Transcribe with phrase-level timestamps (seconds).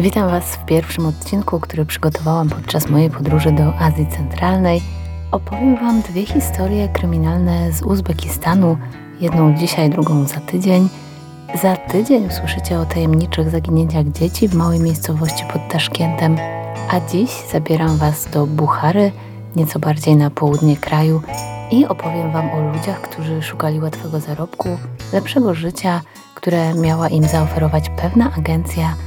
[0.00, 4.82] Witam Was w pierwszym odcinku, który przygotowałam podczas mojej podróży do Azji Centralnej.
[5.30, 8.78] Opowiem Wam dwie historie kryminalne z Uzbekistanu,
[9.20, 10.88] jedną dzisiaj, drugą za tydzień.
[11.62, 16.36] Za tydzień usłyszycie o tajemniczych zaginięciach dzieci w małej miejscowości pod Taszkientem,
[16.90, 19.12] a dziś zabieram Was do Buchary,
[19.56, 21.22] nieco bardziej na południe kraju
[21.70, 24.68] i opowiem Wam o ludziach, którzy szukali łatwego zarobku,
[25.12, 26.00] lepszego życia,
[26.34, 28.94] które miała im zaoferować pewna agencja–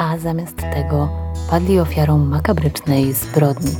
[0.00, 1.08] a zamiast tego
[1.50, 3.70] padli ofiarą makabrycznej zbrodni.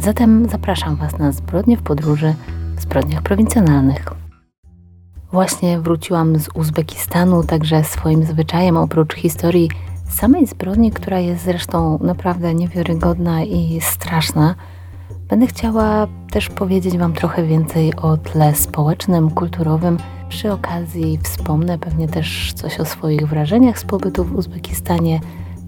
[0.00, 2.34] Zatem zapraszam Was na zbrodnie w podróży
[2.76, 4.04] w zbrodniach prowincjonalnych.
[5.32, 9.70] Właśnie wróciłam z Uzbekistanu, także swoim zwyczajem, oprócz historii
[10.10, 14.54] samej zbrodni, która jest zresztą naprawdę niewiarygodna i straszna,
[15.28, 19.98] będę chciała też powiedzieć Wam trochę więcej o tle społecznym, kulturowym.
[20.28, 25.20] Przy okazji wspomnę pewnie też coś o swoich wrażeniach z pobytu w Uzbekistanie,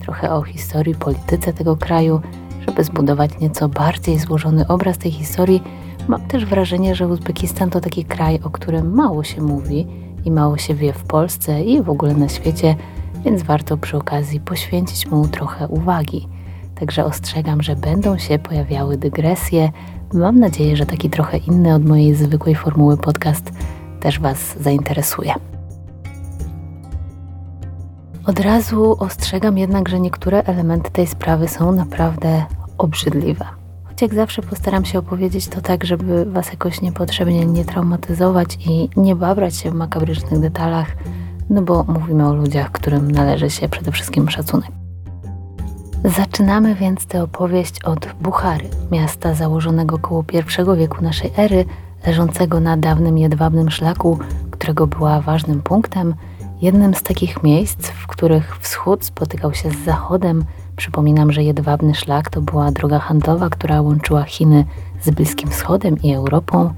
[0.02, 2.20] trochę o historii, polityce tego kraju,
[2.66, 5.62] żeby zbudować nieco bardziej złożony obraz tej historii.
[6.08, 9.86] Mam też wrażenie, że Uzbekistan to taki kraj, o którym mało się mówi
[10.24, 12.76] i mało się wie w Polsce i w ogóle na świecie,
[13.24, 16.28] więc warto przy okazji poświęcić mu trochę uwagi.
[16.74, 19.72] Także ostrzegam, że będą się pojawiały dygresje.
[20.12, 23.52] Mam nadzieję, że taki trochę inny od mojej zwykłej formuły podcast
[24.00, 25.51] też Was zainteresuje.
[28.26, 32.44] Od razu ostrzegam jednak, że niektóre elementy tej sprawy są naprawdę
[32.78, 33.44] obrzydliwe.
[33.84, 38.88] Choć jak zawsze postaram się opowiedzieć to tak, żeby Was jakoś niepotrzebnie nie traumatyzować i
[38.96, 40.86] nie babrać się w makabrycznych detalach,
[41.50, 44.70] no bo mówimy o ludziach, którym należy się przede wszystkim szacunek.
[46.04, 51.64] Zaczynamy więc tę opowieść od Buchary, miasta założonego koło I wieku naszej ery,
[52.06, 54.18] leżącego na dawnym jedwabnym szlaku,
[54.50, 56.14] którego była ważnym punktem–
[56.62, 60.44] Jednym z takich miejsc, w których wschód spotykał się z zachodem,
[60.76, 64.64] przypominam, że jedwabny szlak to była droga handlowa, która łączyła Chiny
[65.00, 66.74] z Bliskim Wschodem i Europą.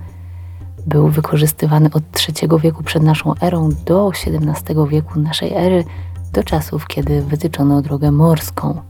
[0.87, 5.85] Był wykorzystywany od III wieku przed naszą erą do XVII wieku naszej ery,
[6.33, 8.81] do czasów, kiedy wytyczono drogę morską.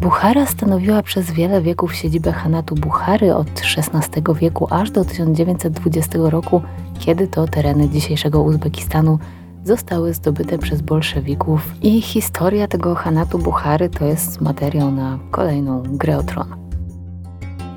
[0.00, 6.62] Buchara stanowiła przez wiele wieków siedzibę Hanatu Buchary od XVI wieku aż do 1920 roku,
[6.98, 9.18] kiedy to tereny dzisiejszego Uzbekistanu
[9.64, 16.18] zostały zdobyte przez bolszewików i historia tego Hanatu Buchary to jest materiał na kolejną grę
[16.18, 16.46] o tron.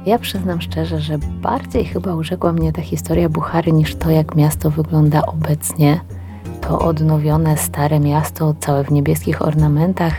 [0.05, 4.71] Ja przyznam szczerze, że bardziej chyba urzekła mnie ta historia Buchary niż to, jak miasto
[4.71, 5.99] wygląda obecnie.
[6.61, 10.13] To odnowione stare miasto, całe w niebieskich ornamentach,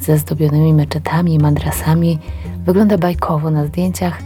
[0.00, 2.18] ze zdobionymi meczetami i madrasami,
[2.64, 4.18] wygląda bajkowo na zdjęciach,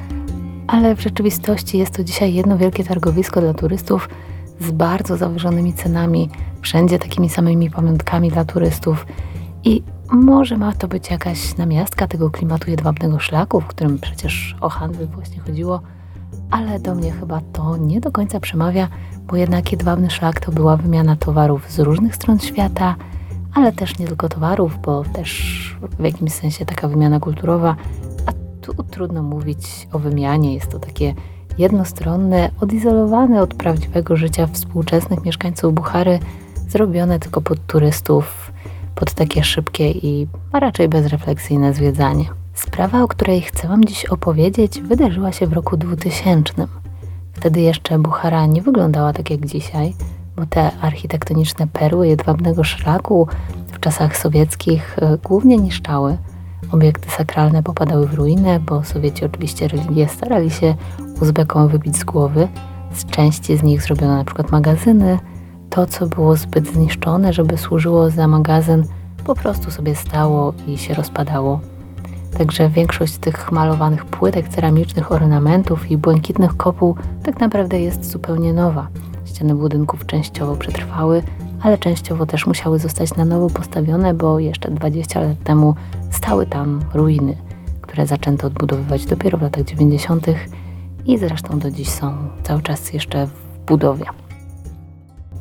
[0.67, 4.09] ale w rzeczywistości jest to dzisiaj jedno wielkie targowisko dla turystów
[4.61, 6.31] z bardzo zawyżonymi cenami,
[6.65, 9.07] wszędzie takimi samymi pamiątkami dla turystów.
[9.65, 9.83] I
[10.13, 15.07] może ma to być jakaś namiastka tego klimatu jedwabnego szlaku, w którym przecież o handel
[15.07, 15.81] właśnie chodziło,
[16.51, 18.89] ale do mnie chyba to nie do końca przemawia,
[19.27, 22.97] bo jednak jedwabny szlak to była wymiana towarów z różnych stron świata,
[23.55, 27.77] ale też nie tylko towarów, bo też w jakimś sensie taka wymiana kulturowa,
[28.27, 31.15] a tu trudno mówić o wymianie, jest to takie
[31.59, 36.19] jednostronne, odizolowane od prawdziwego życia współczesnych mieszkańców Buchary,
[36.69, 38.53] zrobione tylko pod turystów,
[38.95, 42.25] pod takie szybkie i raczej bezrefleksyjne zwiedzanie.
[42.55, 46.53] Sprawa, o której chcę Wam dziś opowiedzieć, wydarzyła się w roku 2000.
[47.33, 49.95] Wtedy jeszcze Buchara nie wyglądała tak jak dzisiaj,
[50.37, 53.29] bo te architektoniczne perły jedwabnego szlaku
[53.73, 56.19] w czasach sowieckich e, głównie niszczały.
[56.73, 60.75] Obiekty sakralne popadały w ruinę, bo Sowieci oczywiście religię starali się
[61.21, 62.49] Uzbekom wybić z głowy.
[62.95, 65.19] Z części z nich zrobiono na przykład magazyny.
[65.75, 68.85] To, co było zbyt zniszczone, żeby służyło za magazyn,
[69.25, 71.61] po prostu sobie stało i się rozpadało.
[72.39, 78.89] Także większość tych malowanych płytek ceramicznych, ornamentów i błękitnych kopuł tak naprawdę jest zupełnie nowa.
[79.25, 81.23] Ściany budynków częściowo przetrwały,
[81.61, 85.75] ale częściowo też musiały zostać na nowo postawione, bo jeszcze 20 lat temu
[86.11, 87.37] stały tam ruiny,
[87.81, 90.27] które zaczęto odbudowywać dopiero w latach 90.
[91.07, 92.13] i zresztą do dziś są
[92.43, 93.33] cały czas jeszcze w
[93.67, 94.24] budowie.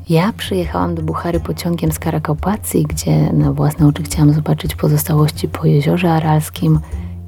[0.10, 5.66] Ja przyjechałam do Buchary pociągiem z Karakopacji, gdzie na własne oczy chciałam zobaczyć pozostałości po
[5.66, 6.80] jeziorze aralskim.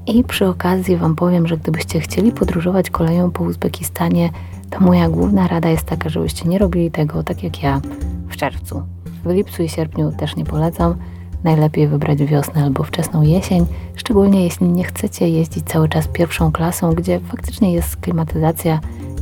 [0.07, 4.29] I przy okazji Wam powiem, że gdybyście chcieli podróżować koleją po Uzbekistanie,
[4.69, 7.81] to moja główna rada jest taka, żebyście nie robili tego tak jak ja
[8.29, 8.81] w czerwcu.
[9.23, 10.95] W lipcu i sierpniu też nie polecam.
[11.43, 16.93] Najlepiej wybrać wiosnę albo wczesną jesień, szczególnie jeśli nie chcecie jeździć cały czas pierwszą klasą,
[16.93, 18.79] gdzie faktycznie jest klimatyzacja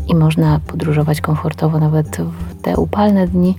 [0.08, 3.56] i można podróżować komfortowo nawet w te upalne dni,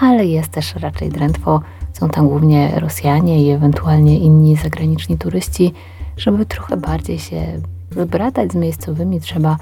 [0.00, 1.60] ale jest też raczej drętwo,
[1.92, 5.72] Są tam głównie Rosjanie i ewentualnie inni zagraniczni turyści.
[6.16, 7.60] Żeby trochę bardziej się
[7.90, 9.56] zbratać z miejscowymi, trzeba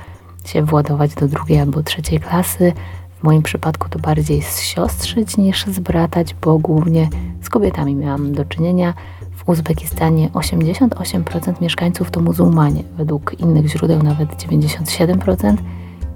[0.44, 2.72] się władować do drugiej albo trzeciej klasy.
[3.20, 7.08] W moim przypadku to bardziej siostrzyć niż zbratać, bo głównie
[7.42, 8.94] z kobietami miałam do czynienia.
[9.36, 15.56] W Uzbekistanie 88% mieszkańców to muzułmanie, według innych źródeł nawet 97%.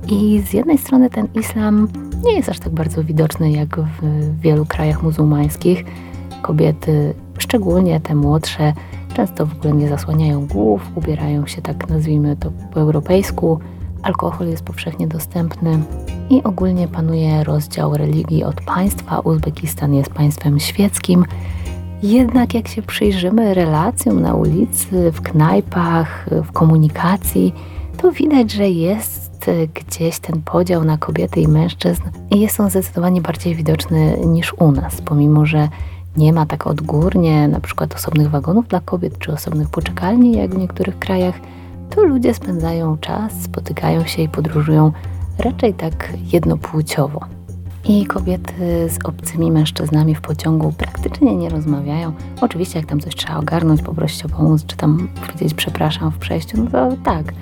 [0.09, 1.89] I z jednej strony ten islam
[2.25, 4.01] nie jest aż tak bardzo widoczny jak w
[4.41, 5.85] wielu krajach muzułmańskich.
[6.43, 8.73] Kobiety, szczególnie te młodsze,
[9.15, 13.59] często w ogóle nie zasłaniają głów, ubierają się tak nazwijmy to po europejsku.
[14.03, 15.79] Alkohol jest powszechnie dostępny
[16.31, 19.21] i ogólnie panuje rozdział religii od państwa.
[19.21, 21.25] Uzbekistan jest państwem świeckim.
[22.03, 27.55] Jednak jak się przyjrzymy relacjom na ulicy, w knajpach, w komunikacji,
[27.97, 29.30] to widać, że jest
[29.75, 34.73] gdzieś ten podział na kobiety i mężczyzn i jest on zdecydowanie bardziej widoczny niż u
[34.73, 35.69] nas, pomimo że
[36.17, 40.59] nie ma tak odgórnie na przykład osobnych wagonów dla kobiet czy osobnych poczekalni jak w
[40.59, 41.35] niektórych krajach,
[41.91, 44.93] to ludzie spędzają czas, spotykają się i podróżują
[45.39, 47.21] raczej tak jednopłciowo.
[47.85, 52.13] I kobiety z obcymi mężczyznami w pociągu praktycznie nie rozmawiają.
[52.41, 56.65] Oczywiście, jak tam coś trzeba ogarnąć, poprosić o pomoc, czy tam powiedzieć przepraszam w przejściu,
[56.65, 57.33] no to tak,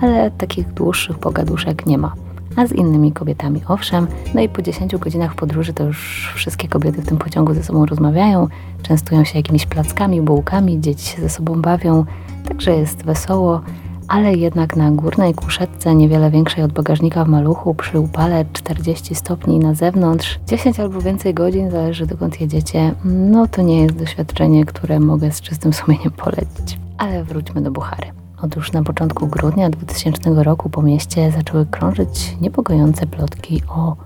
[0.00, 2.12] ale takich dłuższych pogaduszek nie ma.
[2.56, 7.02] A z innymi kobietami owszem, no i po 10 godzinach podróży to już wszystkie kobiety
[7.02, 8.48] w tym pociągu ze sobą rozmawiają,
[8.82, 12.04] częstują się jakimiś plackami, bułkami, dzieci się ze sobą bawią,
[12.48, 13.60] także jest wesoło,
[14.08, 19.58] ale jednak na górnej kuszetce, niewiele większej od bagażnika w maluchu, przy upale 40 stopni
[19.58, 25.00] na zewnątrz, 10 albo więcej godzin, zależy dokąd jedziecie, no to nie jest doświadczenie, które
[25.00, 26.78] mogę z czystym sumieniem polecić.
[26.98, 28.21] Ale wróćmy do Buchary.
[28.42, 33.96] Otóż na początku grudnia 2000 roku po mieście zaczęły krążyć niepokojące plotki o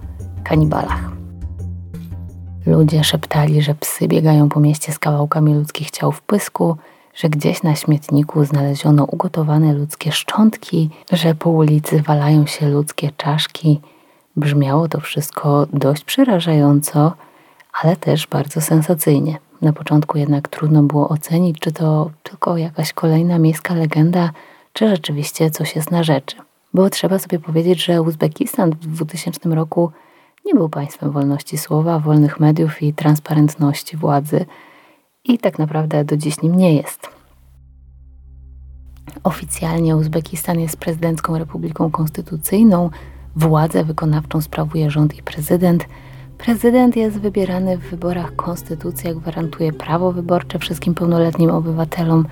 [0.45, 1.11] kanibalach.
[2.67, 6.77] Ludzie szeptali, że psy biegają po mieście z kawałkami ludzkich ciał w pysku,
[7.15, 13.81] że gdzieś na śmietniku znaleziono ugotowane ludzkie szczątki, że po ulicy walają się ludzkie czaszki.
[14.37, 17.13] Brzmiało to wszystko dość przerażająco,
[17.83, 19.46] ale też bardzo sensacyjnie.
[19.63, 24.31] Na początku jednak trudno było ocenić, czy to tylko jakaś kolejna miejska legenda,
[24.73, 26.37] czy rzeczywiście coś jest na rzeczy.
[26.75, 29.91] Bo trzeba sobie powiedzieć, że Uzbekistan w 2000 roku
[30.47, 34.47] nie był państwem wolności słowa, wolnych mediów i transparentności władzy
[35.25, 37.09] i tak naprawdę do dziś nim nie jest.
[39.25, 42.91] Oficjalnie Uzbekistan jest prezydencką republiką konstytucyjną,
[43.37, 45.85] władzę wykonawczą sprawuje rząd i prezydent–
[46.39, 48.37] Prezydent jest wybierany w wyborach.
[48.37, 52.27] Konstytucja gwarantuje prawo wyborcze wszystkim pełnoletnim obywatelom,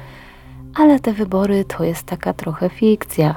[0.74, 3.36] ale te wybory to jest taka trochę fikcja,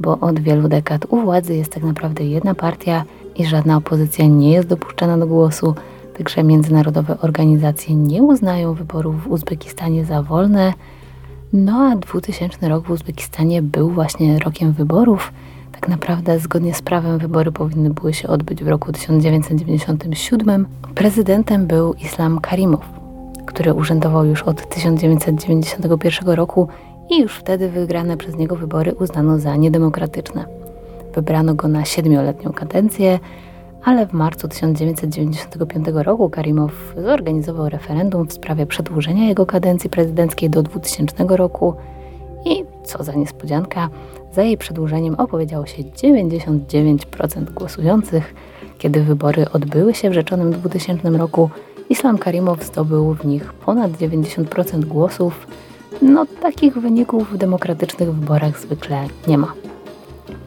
[0.00, 3.04] bo od wielu dekad u władzy jest tak naprawdę jedna partia
[3.36, 5.74] i żadna opozycja nie jest dopuszczana do głosu,
[6.18, 10.72] także międzynarodowe organizacje nie uznają wyborów w Uzbekistanie za wolne.
[11.52, 15.32] No a 2000 rok w Uzbekistanie był właśnie rokiem wyborów
[15.80, 20.66] tak naprawdę, zgodnie z prawem, wybory powinny były się odbyć w roku 1997.
[20.94, 22.80] Prezydentem był Islam Karimow,
[23.46, 26.68] który urzędował już od 1991 roku
[27.10, 30.44] i już wtedy wygrane przez niego wybory uznano za niedemokratyczne.
[31.14, 33.18] Wybrano go na siedmioletnią kadencję,
[33.84, 40.62] ale w marcu 1995 roku Karimow zorganizował referendum w sprawie przedłużenia jego kadencji prezydenckiej do
[40.62, 41.74] 2000 roku
[42.44, 43.88] i, co za niespodzianka,
[44.32, 48.34] za jej przedłużeniem opowiedziało się 99% głosujących.
[48.78, 51.50] Kiedy wybory odbyły się w rzeczonym 2000 roku,
[51.88, 55.46] Islam Karimow zdobył w nich ponad 90% głosów.
[56.02, 59.52] No, takich wyników w demokratycznych wyborach zwykle nie ma.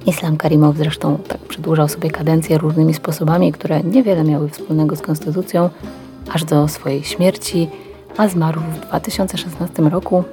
[0.05, 5.69] Islam Karimow zresztą tak przedłużał sobie kadencję różnymi sposobami, które niewiele miały wspólnego z konstytucją,
[6.33, 7.69] aż do swojej śmierci,
[8.17, 10.23] a zmarł w 2016 roku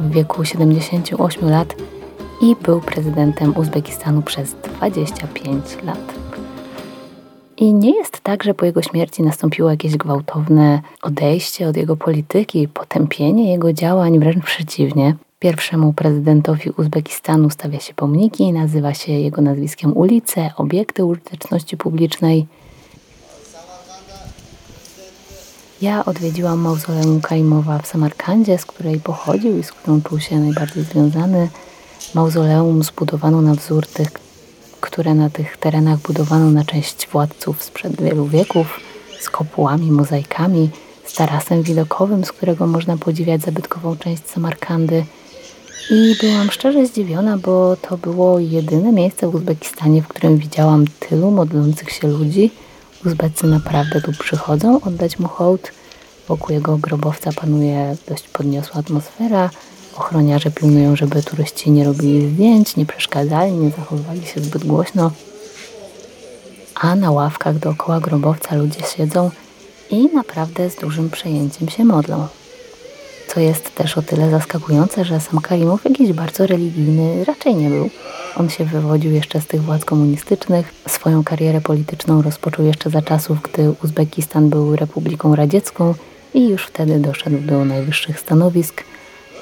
[0.00, 1.74] w wieku 78 lat
[2.40, 6.14] i był prezydentem Uzbekistanu przez 25 lat.
[7.56, 12.68] I nie jest tak, że po jego śmierci nastąpiło jakieś gwałtowne odejście od jego polityki,
[12.68, 15.14] potępienie jego działań, wręcz przeciwnie.
[15.38, 22.46] Pierwszemu prezydentowi Uzbekistanu stawia się pomniki, nazywa się jego nazwiskiem ulice, obiekty użyteczności publicznej.
[25.82, 30.84] Ja odwiedziłam mauzoleum Kaimowa w Samarkandzie, z której pochodził i z którą czuł się najbardziej
[30.84, 31.48] związany.
[32.14, 34.08] Mauzoleum zbudowano na wzór tych,
[34.80, 38.80] które na tych terenach budowano na cześć władców sprzed wielu wieków,
[39.20, 40.70] z kopułami, mozaikami,
[41.04, 45.04] z tarasem widokowym, z którego można podziwiać zabytkową część Samarkandy.
[45.90, 51.30] I byłam szczerze zdziwiona, bo to było jedyne miejsce w Uzbekistanie, w którym widziałam tylu
[51.30, 52.50] modlących się ludzi.
[53.06, 55.72] Uzbecy naprawdę tu przychodzą oddać mu hołd.
[56.28, 59.50] Wokół jego grobowca panuje dość podniosła atmosfera.
[59.98, 65.10] Ochroniarze pilnują, żeby turyści nie robili zdjęć, nie przeszkadzali, nie zachowywali się zbyt głośno.
[66.74, 69.30] A na ławkach dookoła grobowca ludzie siedzą
[69.90, 72.26] i naprawdę z dużym przejęciem się modlą.
[73.28, 77.90] Co jest też o tyle zaskakujące, że sam Karimow jakiś bardzo religijny raczej nie był.
[78.36, 80.74] On się wywodził jeszcze z tych władz komunistycznych.
[80.88, 85.94] Swoją karierę polityczną rozpoczął jeszcze za czasów, gdy Uzbekistan był republiką radziecką
[86.34, 88.84] i już wtedy doszedł do najwyższych stanowisk,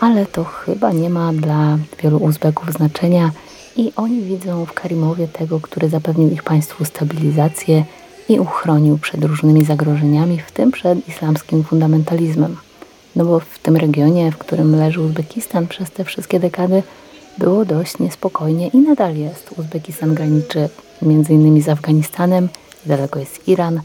[0.01, 3.31] ale to chyba nie ma dla wielu Uzbeków znaczenia
[3.77, 7.85] i oni widzą w Karimowie tego, który zapewnił ich państwu stabilizację
[8.29, 12.57] i uchronił przed różnymi zagrożeniami, w tym przed islamskim fundamentalizmem.
[13.17, 16.83] No bo w tym regionie, w którym leży Uzbekistan przez te wszystkie dekady,
[17.39, 19.51] było dość niespokojnie i nadal jest.
[19.59, 20.69] Uzbekistan graniczy
[21.03, 21.63] m.in.
[21.63, 22.49] z Afganistanem,
[22.87, 23.81] niedaleko jest Iran.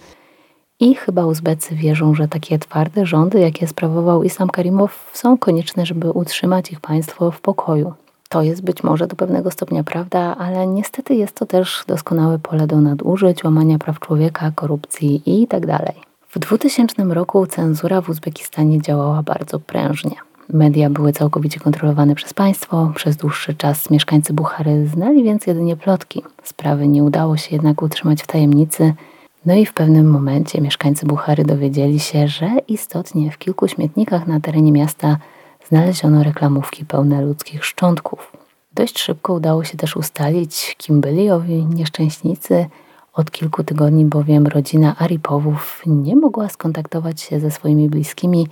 [0.81, 6.11] I chyba Uzbecy wierzą, że takie twarde rządy, jakie sprawował Islam Karimow, są konieczne, żeby
[6.11, 7.93] utrzymać ich państwo w pokoju.
[8.29, 12.67] To jest być może do pewnego stopnia prawda, ale niestety jest to też doskonałe pole
[12.67, 15.67] do nadużyć, łamania praw człowieka, korupcji itd.
[15.67, 15.95] Tak
[16.29, 20.15] w 2000 roku cenzura w Uzbekistanie działała bardzo prężnie.
[20.53, 22.91] Media były całkowicie kontrolowane przez państwo.
[22.95, 26.23] Przez dłuższy czas mieszkańcy Buchary znali więc jedynie plotki.
[26.43, 28.93] Sprawy nie udało się jednak utrzymać w tajemnicy.
[29.45, 34.39] No i w pewnym momencie mieszkańcy Buchary dowiedzieli się, że istotnie w kilku śmietnikach na
[34.39, 35.17] terenie miasta
[35.67, 38.31] znaleziono reklamówki pełne ludzkich szczątków.
[38.73, 42.65] Dość szybko udało się też ustalić, kim byli owi nieszczęśnicy.
[43.13, 48.47] Od kilku tygodni bowiem rodzina Aripowów nie mogła skontaktować się ze swoimi bliskimi,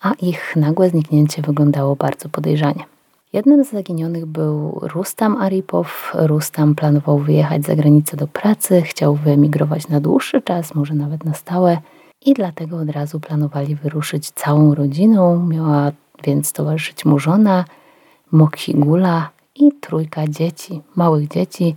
[0.00, 2.91] a ich nagłe zniknięcie wyglądało bardzo podejrzanie.
[3.32, 6.12] Jednym z zaginionych był Rustam Aripow.
[6.14, 11.34] Rustam planował wyjechać za granicę do pracy, chciał wyemigrować na dłuższy czas, może nawet na
[11.34, 11.78] stałe
[12.26, 15.46] i dlatego od razu planowali wyruszyć całą rodziną.
[15.46, 15.92] Miała
[16.24, 17.64] więc towarzyszyć mu żona,
[18.32, 21.76] Mokhigula i trójka dzieci, małych dzieci.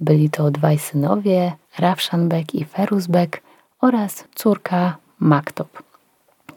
[0.00, 3.42] Byli to dwaj synowie, Rawshanbek i Feruzbek
[3.80, 5.87] oraz córka Maktop.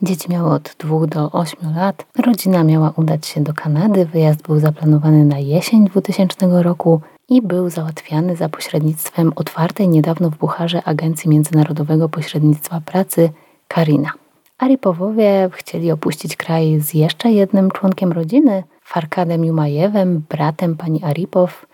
[0.02, 2.06] Dzieci miały od 2 do 8 lat.
[2.26, 4.06] Rodzina miała udać się do Kanady.
[4.06, 10.36] Wyjazd był zaplanowany na jesień 2000 roku i był załatwiany za pośrednictwem otwartej niedawno w
[10.36, 13.30] Bucharze Agencji Międzynarodowego Pośrednictwa Pracy
[13.68, 14.12] Karina.
[14.58, 21.66] Aripowowie chcieli opuścić kraj z jeszcze jednym członkiem rodziny, Farkadem Jumajewem, bratem pani Aripow.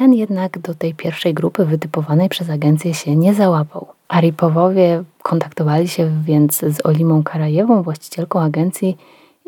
[0.00, 3.86] Ten jednak do tej pierwszej grupy wytypowanej przez agencję się nie załapał.
[4.08, 8.96] Aripowowie kontaktowali się więc z Olimą Karajewą, właścicielką agencji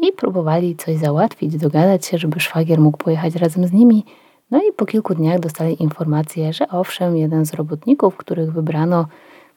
[0.02, 4.04] i próbowali coś załatwić, dogadać się, żeby szwagier mógł pojechać razem z nimi.
[4.50, 9.06] No i po kilku dniach dostali informację, że owszem, jeden z robotników, których wybrano,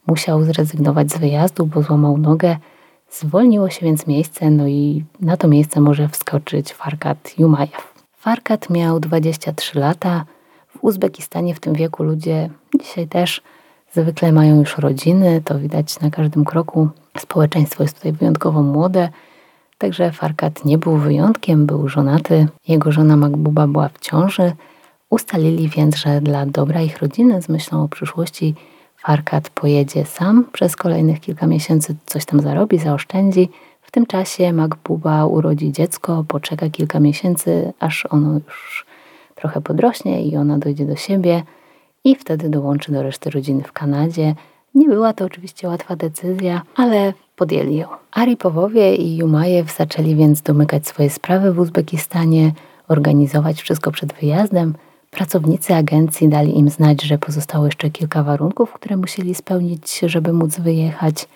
[0.08, 2.58] musiał zrezygnować z wyjazdu, bo złamał nogę.
[3.10, 7.94] Zwolniło się więc miejsce, no i na to miejsce może wskoczyć Farkat Jumajew.
[8.18, 10.26] Farkat miał 23 lata.
[10.78, 13.42] W Uzbekistanie w tym wieku ludzie dzisiaj też
[13.94, 16.90] zwykle mają już rodziny, to widać na każdym kroku.
[17.18, 19.10] Społeczeństwo jest tutaj wyjątkowo młode,
[19.78, 22.48] także Farkat nie był wyjątkiem, był żonaty.
[22.68, 24.54] Jego żona Magbuba była w ciąży.
[25.10, 28.56] Ustalili więc, że dla dobra ich rodziny z myślą o przyszłości
[28.98, 33.50] Farkat pojedzie sam przez kolejnych kilka miesięcy, coś tam zarobi, zaoszczędzi.
[33.82, 38.85] W tym czasie Magbuba urodzi dziecko, poczeka kilka miesięcy, aż ono już
[39.36, 41.44] trochę podrośnie i ona dojdzie do siebie
[42.04, 44.36] i wtedy dołączy do reszty rodziny w Kanadzie.
[44.76, 47.88] Nie była to oczywiście łatwa decyzja, ale podjęli ją.
[48.12, 52.52] Aripowowie i Jumajew zaczęli więc domykać swoje sprawy w Uzbekistanie,
[52.88, 54.74] organizować wszystko przed wyjazdem–
[55.16, 60.60] Pracownicy agencji dali im znać, że pozostało jeszcze kilka warunków, które musieli spełnić, żeby móc
[60.60, 61.28] wyjechać.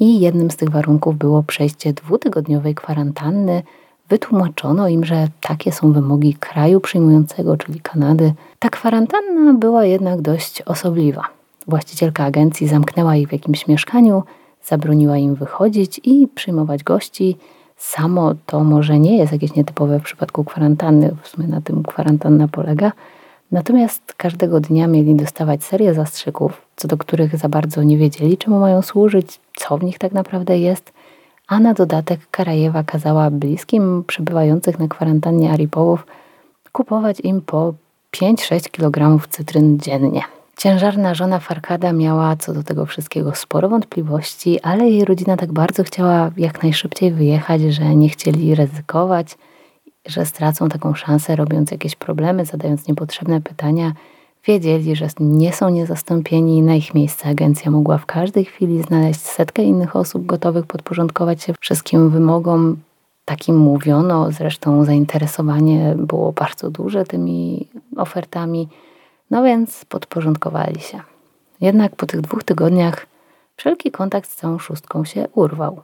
[0.00, 3.62] I jednym z tych warunków było przejście dwutygodniowej kwarantanny.
[4.08, 8.32] Wytłumaczono im, że takie są wymogi kraju przyjmującego, czyli Kanady.
[8.58, 11.22] Ta kwarantanna była jednak dość osobliwa.
[11.66, 14.22] Właścicielka agencji zamknęła ich w jakimś mieszkaniu,
[14.64, 17.36] zabroniła im wychodzić i przyjmować gości.
[17.76, 22.48] Samo to może nie jest jakieś nietypowe w przypadku kwarantanny, w sumie na tym kwarantanna
[22.48, 22.92] polega,
[23.52, 28.60] Natomiast każdego dnia mieli dostawać serię zastrzyków, co do których za bardzo nie wiedzieli, czemu
[28.60, 30.92] mają służyć, co w nich tak naprawdę jest,
[31.46, 36.06] a na dodatek Karajewa kazała bliskim przebywających na kwarantannie Aripołów
[36.72, 37.74] kupować im po
[38.12, 40.22] 5-6 kg cytryn dziennie.
[40.56, 45.84] Ciężarna żona Farkada miała co do tego wszystkiego sporo wątpliwości, ale jej rodzina tak bardzo
[45.84, 49.36] chciała jak najszybciej wyjechać, że nie chcieli ryzykować–
[50.06, 53.92] że stracą taką szansę, robiąc jakieś problemy, zadając niepotrzebne pytania,
[54.46, 59.20] Wiedzieli, że nie są niezastąpieni i na ich miejsce agencja mogła w każdej chwili znaleźć
[59.20, 62.76] setkę innych osób gotowych podporządkować się wszystkim wymogom.
[63.24, 68.68] Takim mówiono, zresztą zainteresowanie było bardzo duże tymi ofertami,
[69.30, 71.00] no więc podporządkowali się.
[71.60, 73.06] Jednak po tych dwóch tygodniach
[73.56, 75.82] wszelki kontakt z całą szóstką się urwał.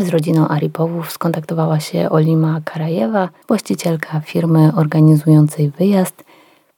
[0.00, 6.24] Z rodziną Aripowów skontaktowała się Olima Karajewa, właścicielka firmy organizującej wyjazd.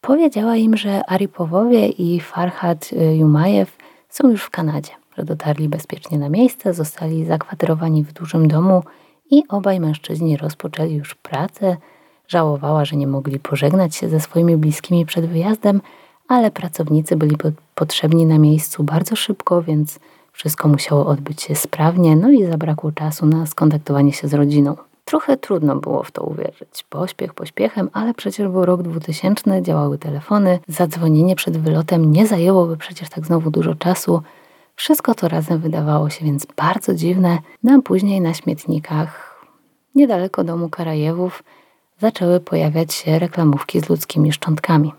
[0.06, 3.76] Powiedziała im, że Aripowowie i Farhad Jumajew
[4.08, 8.82] są już w Kanadzie, że dotarli bezpiecznie na miejsce, zostali zakwaterowani w dużym domu
[9.30, 11.76] i obaj mężczyźni rozpoczęli już pracę.
[12.28, 15.80] Żałowała, że nie mogli pożegnać się ze swoimi bliskimi przed wyjazdem,
[16.28, 17.36] ale pracownicy byli
[17.74, 19.98] potrzebni na miejscu bardzo szybko, więc
[20.32, 24.76] wszystko musiało odbyć się sprawnie, no i zabrakło czasu na skontaktowanie się z rodziną.
[25.04, 26.84] Trochę trudno było w to uwierzyć.
[26.88, 33.08] Pośpiech pośpiechem, ale przecież był rok 2000, działały telefony, zadzwonienie przed wylotem nie zajęłoby przecież
[33.08, 34.22] tak znowu dużo czasu.
[34.76, 39.40] Wszystko to razem wydawało się więc bardzo dziwne, no a później na śmietnikach,
[39.94, 41.42] niedaleko domu Karajewów,
[42.00, 44.92] zaczęły pojawiać się reklamówki z ludzkimi szczątkami.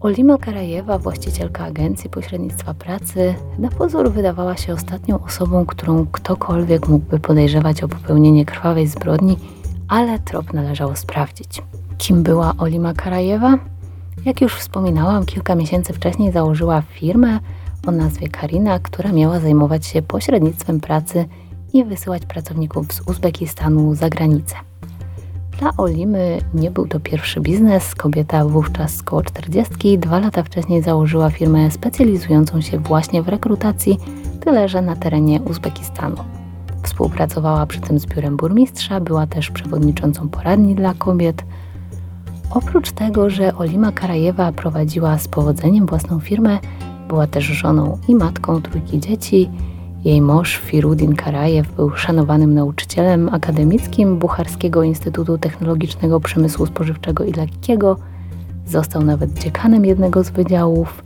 [0.00, 7.18] Olima Karajewa, właścicielka agencji pośrednictwa pracy, na pozór wydawała się ostatnią osobą, którą ktokolwiek mógłby
[7.18, 9.36] podejrzewać o popełnienie krwawej zbrodni,
[9.88, 11.62] ale trop należało sprawdzić.
[11.98, 13.58] Kim była Olima Karajewa?
[14.24, 17.40] Jak już wspominałam, kilka miesięcy wcześniej założyła firmę
[17.86, 21.24] o nazwie Karina, która miała zajmować się pośrednictwem pracy
[21.72, 24.56] i wysyłać pracowników z Uzbekistanu za granicę.
[25.58, 27.94] Dla Olimy nie był to pierwszy biznes.
[27.94, 33.98] Kobieta wówczas koło 40, dwa lata wcześniej założyła firmę specjalizującą się właśnie w rekrutacji,
[34.40, 36.16] tyle że na terenie Uzbekistanu.
[36.82, 41.44] Współpracowała przy tym z biurem burmistrza, była też przewodniczącą poradni dla kobiet.
[42.50, 46.58] Oprócz tego, że Olima Karajewa prowadziła z powodzeniem własną firmę,
[47.08, 49.50] była też żoną i matką trójki dzieci
[50.04, 57.96] jej mąż Firudin Karajew był szanowanym nauczycielem akademickim Bucharskiego Instytutu Technologicznego Przemysłu Spożywczego i Lekkiego.
[58.66, 61.04] Został nawet dziekanem jednego z wydziałów.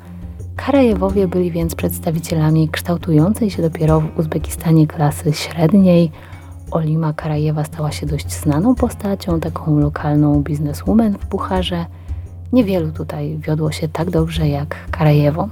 [0.57, 6.11] Karajewowie byli więc przedstawicielami kształtującej się dopiero w Uzbekistanie klasy średniej.
[6.71, 11.87] Olima Karajewa stała się dość znaną postacią, taką lokalną bizneswoman w Bucharze.
[12.53, 15.51] Niewielu tutaj wiodło się tak dobrze jak Karajewom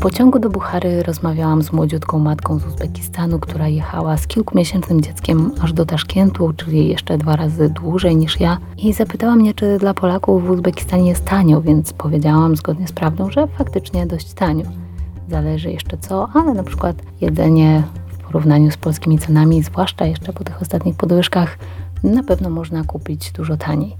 [0.00, 5.72] pociągu do Buchary rozmawiałam z młodziutką matką z Uzbekistanu, która jechała z kilkumiesięcznym dzieckiem aż
[5.72, 8.58] do Taszkentu, czyli jeszcze dwa razy dłużej niż ja.
[8.78, 13.30] I zapytała mnie, czy dla Polaków w Uzbekistanie jest tanio, więc powiedziałam zgodnie z prawdą,
[13.30, 14.64] że faktycznie dość tanio.
[15.28, 20.44] Zależy jeszcze co, ale na przykład jedzenie w porównaniu z polskimi cenami, zwłaszcza jeszcze po
[20.44, 21.58] tych ostatnich podwyżkach,
[22.02, 23.96] na pewno można kupić dużo taniej.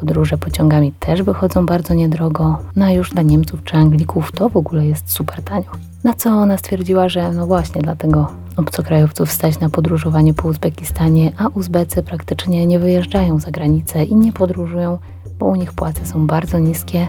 [0.00, 4.56] Podróże pociągami też wychodzą bardzo niedrogo, no a już dla Niemców czy Anglików to w
[4.56, 5.70] ogóle jest super tanio.
[6.04, 11.48] Na co ona stwierdziła, że no właśnie dlatego obcokrajowców stać na podróżowanie po Uzbekistanie, a
[11.48, 14.98] Uzbecy praktycznie nie wyjeżdżają za granicę i nie podróżują,
[15.38, 17.08] bo u nich płace są bardzo niskie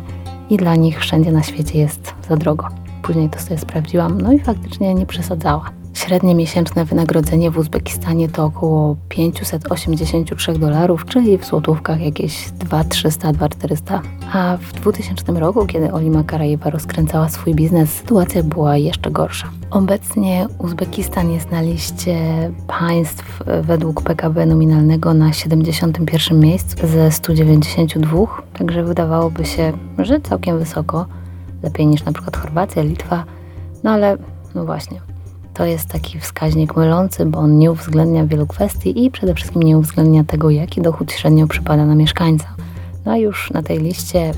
[0.50, 2.68] i dla nich wszędzie na świecie jest za drogo.
[3.02, 5.77] Później to sobie sprawdziłam, no i faktycznie nie przesadzała.
[5.98, 14.02] Średnie miesięczne wynagrodzenie w Uzbekistanie to około 583 dolarów, czyli w złotówkach jakieś 2300, 2400.
[14.34, 19.50] A w 2000 roku, kiedy Olima Karajewa rozkręcała swój biznes, sytuacja była jeszcze gorsza.
[19.72, 22.18] Obecnie Uzbekistan jest na liście
[22.68, 28.18] państw według PKB nominalnego na 71 miejscu ze 192,
[28.58, 31.06] także wydawałoby się, że całkiem wysoko,
[31.64, 33.24] lepiej niż na przykład Chorwacja, Litwa,
[33.84, 34.18] no ale
[34.56, 35.02] no właśnie,
[35.58, 39.78] to jest taki wskaźnik mylący, bo on nie uwzględnia wielu kwestii i przede wszystkim nie
[39.78, 42.48] uwzględnia tego, jaki dochód średnio przypada na mieszkańca.
[43.06, 44.32] No a już na tej liście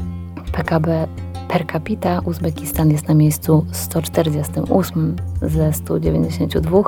[0.51, 1.07] PKB
[1.49, 6.83] per capita Uzbekistan jest na miejscu 148 ze 192,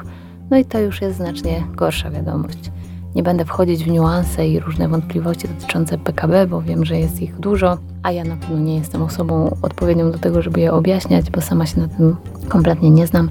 [0.49, 2.71] no i to już jest znacznie gorsza wiadomość.
[3.15, 7.39] Nie będę wchodzić w niuanse i różne wątpliwości dotyczące PKB, bo wiem, że jest ich
[7.39, 11.41] dużo, a ja na pewno nie jestem osobą odpowiednią do tego, żeby je objaśniać, bo
[11.41, 12.15] sama się na tym
[12.49, 13.29] kompletnie nie znam.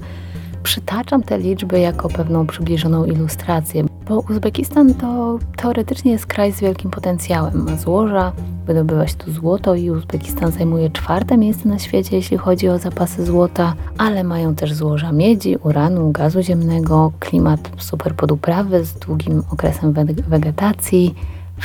[0.63, 6.91] Przytaczam te liczby jako pewną przybliżoną ilustrację, bo Uzbekistan to teoretycznie jest kraj z wielkim
[6.91, 7.63] potencjałem.
[7.63, 8.31] Ma złoża,
[8.65, 13.25] wydobywa się tu złoto i Uzbekistan zajmuje czwarte miejsce na świecie, jeśli chodzi o zapasy
[13.25, 19.43] złota, ale mają też złoża miedzi, uranu, gazu ziemnego, klimat super pod uprawy z długim
[19.51, 19.93] okresem
[20.27, 21.15] wegetacji.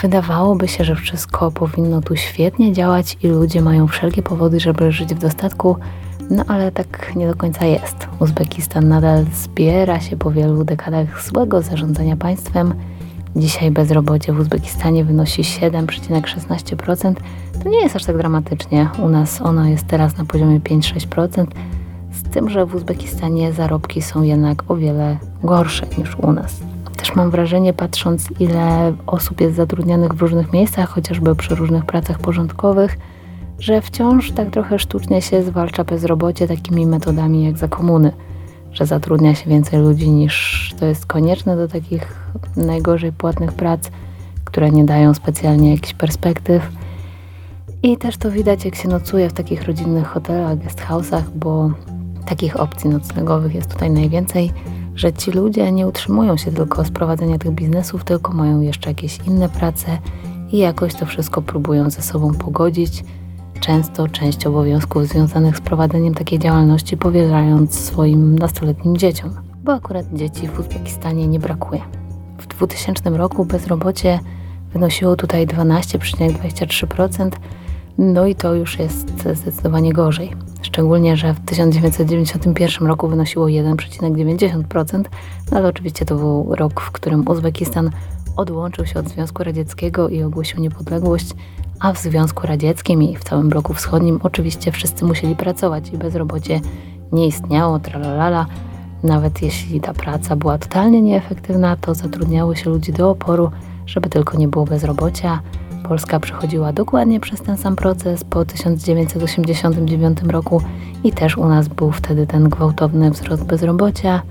[0.03, 5.15] Wydawałoby się, że wszystko powinno tu świetnie działać i ludzie mają wszelkie powody, żeby żyć
[5.15, 5.77] w dostatku,
[6.31, 8.09] no ale tak nie do końca jest.
[8.21, 12.75] Uzbekistan nadal zbiera się po wielu dekadach złego zarządzania państwem.
[13.37, 17.15] Dzisiaj bezrobocie w Uzbekistanie wynosi 7,16%.
[17.63, 18.89] To nie jest aż tak dramatycznie.
[18.99, 21.47] U nas ono jest teraz na poziomie 5-6%,
[22.13, 26.61] z tym, że w Uzbekistanie zarobki są jednak o wiele gorsze niż u nas.
[26.97, 32.19] Też mam wrażenie, patrząc ile osób jest zatrudnionych w różnych miejscach, chociażby przy różnych pracach
[32.19, 32.99] porządkowych,
[33.59, 38.13] że wciąż tak trochę sztucznie się zwalcza bezrobocie takimi metodami jak za komuny,
[38.73, 43.91] że zatrudnia się więcej ludzi niż to jest konieczne do takich najgorzej płatnych prac,
[44.45, 46.69] które nie dają specjalnie jakichś perspektyw.
[47.83, 51.71] I też to widać, jak się nocuje w takich rodzinnych hotelach, guest house'ach, bo
[52.27, 54.53] takich opcji noclegowych jest tutaj najwięcej,
[54.95, 59.19] że ci ludzie nie utrzymują się tylko z prowadzenia tych biznesów, tylko mają jeszcze jakieś
[59.27, 59.99] inne prace
[60.53, 63.05] i jakoś to wszystko próbują ze sobą pogodzić
[63.61, 69.31] często część obowiązków związanych z prowadzeniem takiej działalności powierzając swoim nastoletnim dzieciom,
[69.65, 71.81] bo akurat dzieci w Uzbekistanie nie brakuje.
[72.39, 74.21] W 2000 roku bezrobocie
[74.73, 77.31] wynosiło tutaj 12,23%,
[77.99, 80.33] no i to już jest zdecydowanie gorzej.
[80.63, 85.05] Szczególnie, że w 1991 roku wynosiło 1,90%,
[85.51, 87.91] no ale oczywiście to był rok, w którym Uzbekistan
[88.37, 91.27] odłączył się od Związku Radzieckiego i ogłosił niepodległość,
[91.81, 96.61] a w Związku Radzieckim i w całym bloku wschodnim oczywiście wszyscy musieli pracować i bezrobocie
[97.13, 98.47] nie istniało, tralalala.
[99.03, 103.51] Nawet jeśli ta praca była totalnie nieefektywna, to zatrudniały się ludzi do oporu,
[103.87, 105.41] żeby tylko nie było bezrobocia.
[105.89, 110.63] Polska przechodziła dokładnie przez ten sam proces po 1989 roku
[111.05, 114.23] i też u nas był wtedy ten gwałtowny wzrost bezrobocia.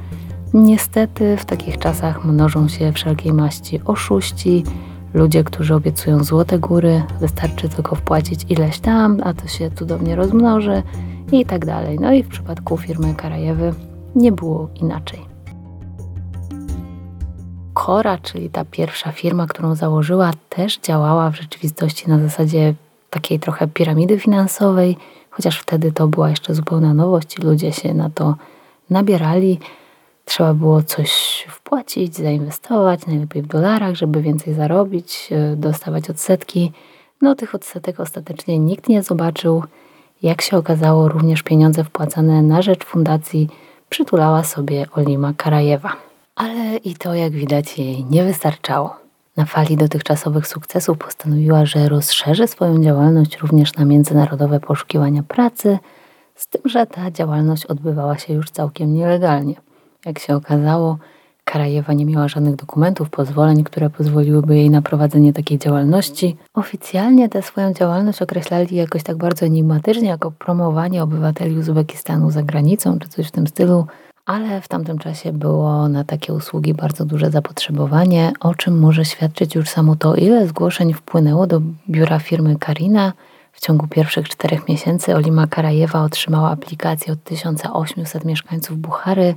[0.56, 4.64] Niestety w takich czasach mnożą się wszelkiej maści oszuści,
[5.14, 10.84] ludzie, którzy obiecują złote góry, wystarczy tylko wpłacić ileś tam, a to się cudownie rozmnoży
[11.32, 12.00] i tak dalej.
[12.00, 13.74] No i w przypadku firmy Karajewy
[14.16, 15.20] nie było inaczej.
[17.74, 22.74] Kora, czyli ta pierwsza firma, którą założyła, też działała w rzeczywistości na zasadzie
[23.10, 24.98] takiej trochę piramidy finansowej,
[25.30, 28.36] chociaż wtedy to była jeszcze zupełna nowość i ludzie się na to
[28.90, 29.60] nabierali.
[30.26, 36.72] Trzeba było coś wpłacić, zainwestować, najlepiej w dolarach, żeby więcej zarobić, e, dostawać odsetki.
[37.22, 39.64] No tych odsetek ostatecznie nikt nie zobaczył.
[40.22, 43.50] Jak się okazało, również pieniądze wpłacane na rzecz fundacji
[43.90, 45.92] przytulała sobie Olima Karajewa.
[46.36, 48.96] Ale i to, jak widać, jej nie wystarczało.
[49.38, 55.80] Na fali dotychczasowych sukcesów postanowiła, że rozszerzy swoją działalność również na międzynarodowe poszukiwania pracy,
[56.36, 59.56] z tym, że ta działalność odbywała się już całkiem nielegalnie.
[60.06, 60.98] Jak się okazało,
[61.44, 66.38] Karajewa nie miała żadnych dokumentów, pozwoleń, które pozwoliłyby jej na prowadzenie takiej działalności.
[66.54, 73.00] Oficjalnie tę swoją działalność określali jakoś tak bardzo enigmatycznie, jako promowanie obywateli Uzbekistanu za granicą,
[73.00, 73.86] czy coś w tym stylu,
[74.26, 79.56] ale w tamtym czasie było na takie usługi bardzo duże zapotrzebowanie, o czym może świadczyć
[79.56, 83.14] już samo to, ile zgłoszeń wpłynęło do biura firmy Karina.
[83.52, 89.36] W ciągu pierwszych czterech miesięcy Olima Karajewa otrzymała aplikację od 1800 mieszkańców Buchary,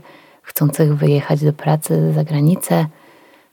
[0.48, 2.86] chcących wyjechać do pracy za granicę.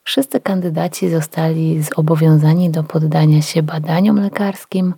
[0.04, 4.94] Wszyscy kandydaci zostali zobowiązani do poddania się badaniom lekarskim.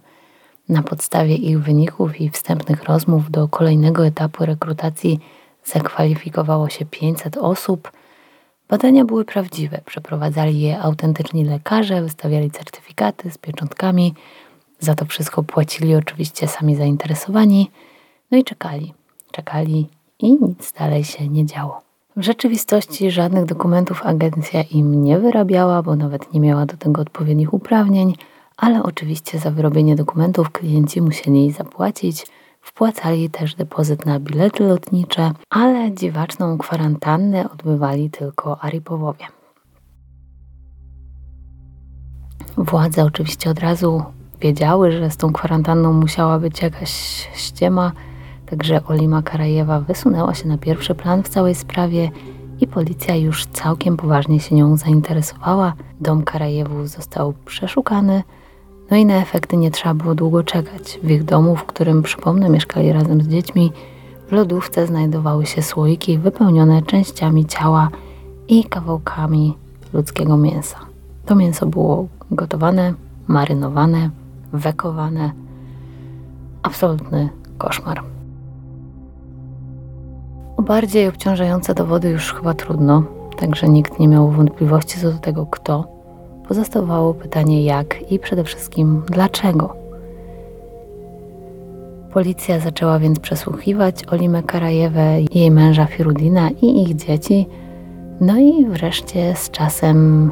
[0.69, 5.19] Na podstawie ich wyników i wstępnych rozmów do kolejnego etapu rekrutacji
[5.65, 7.91] zakwalifikowało się 500 osób.
[8.69, 14.13] Badania były prawdziwe, przeprowadzali je autentyczni lekarze, wystawiali certyfikaty z pieczątkami.
[14.79, 17.71] Za to wszystko płacili oczywiście sami zainteresowani.
[18.31, 18.93] No i czekali,
[19.31, 19.87] czekali
[20.19, 21.86] i nic dalej się nie działo.
[22.17, 27.53] W rzeczywistości żadnych dokumentów agencja im nie wyrabiała, bo nawet nie miała do tego odpowiednich
[27.53, 28.15] uprawnień,
[28.57, 32.27] ale oczywiście za wyrobienie dokumentów klienci musieli zapłacić.
[32.61, 39.25] Wpłacali też depozyt na bilety lotnicze, ale dziwaczną kwarantannę odbywali tylko Aripowowie.
[42.57, 44.03] Władze oczywiście od razu
[44.41, 46.91] wiedziały, że z tą kwarantanną musiała być jakaś
[47.35, 47.91] ściema,
[48.49, 52.11] Także Olima Karajewa wysunęła się na pierwszy plan w całej sprawie
[52.61, 55.73] i policja już całkiem poważnie się nią zainteresowała.
[56.01, 58.23] Dom Karajewów został przeszukany,
[58.91, 60.99] no i na efekty nie trzeba było długo czekać.
[61.03, 63.71] W ich domu, w którym przypomnę mieszkali razem z dziećmi,
[64.27, 67.89] w lodówce znajdowały się słoiki wypełnione częściami ciała
[68.47, 69.57] i kawałkami
[69.93, 70.77] ludzkiego mięsa.
[71.25, 72.93] To mięso było gotowane,
[73.27, 74.09] marynowane,
[74.53, 75.31] wekowane.
[76.63, 78.16] Absolutny koszmar.
[80.57, 83.03] O bardziej obciążające dowody już chyba trudno,
[83.39, 85.87] także nikt nie miał wątpliwości co do tego, kto.
[86.47, 89.75] Pozostawało pytanie jak i przede wszystkim dlaczego.
[92.13, 97.47] Policja zaczęła więc przesłuchiwać Olimę Karajewę, jej męża Firudina i ich dzieci.
[98.21, 100.31] No i wreszcie z czasem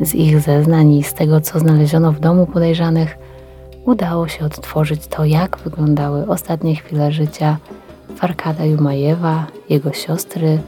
[0.00, 3.18] Z ich zeznań i z tego, co znaleziono w domu podejrzanych,
[3.84, 7.56] udało się odtworzyć to, jak wyglądały ostatnie chwile życia
[8.16, 10.58] Farkada Jumajewa, jego siostry,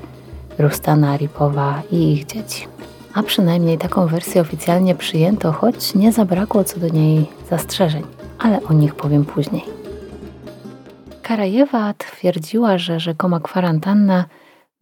[0.59, 2.67] Rustana Aripowa i ich dzieci.
[3.15, 8.03] A przynajmniej taką wersję oficjalnie przyjęto, choć nie zabrakło co do niej zastrzeżeń,
[8.39, 9.65] ale o nich powiem później.
[11.23, 14.25] Karajewa twierdziła, że rzekoma kwarantanna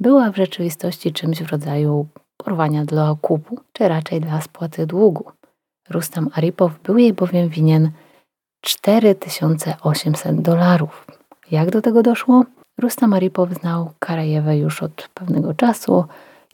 [0.01, 5.31] była w rzeczywistości czymś w rodzaju porwania dla okupu, czy raczej dla spłaty długu.
[5.91, 7.91] Rustam Aripow był jej bowiem winien
[8.61, 11.07] 4800 dolarów.
[11.51, 12.45] Jak do tego doszło?
[12.79, 16.05] Rustam Aripow znał Karajewę już od pewnego czasu.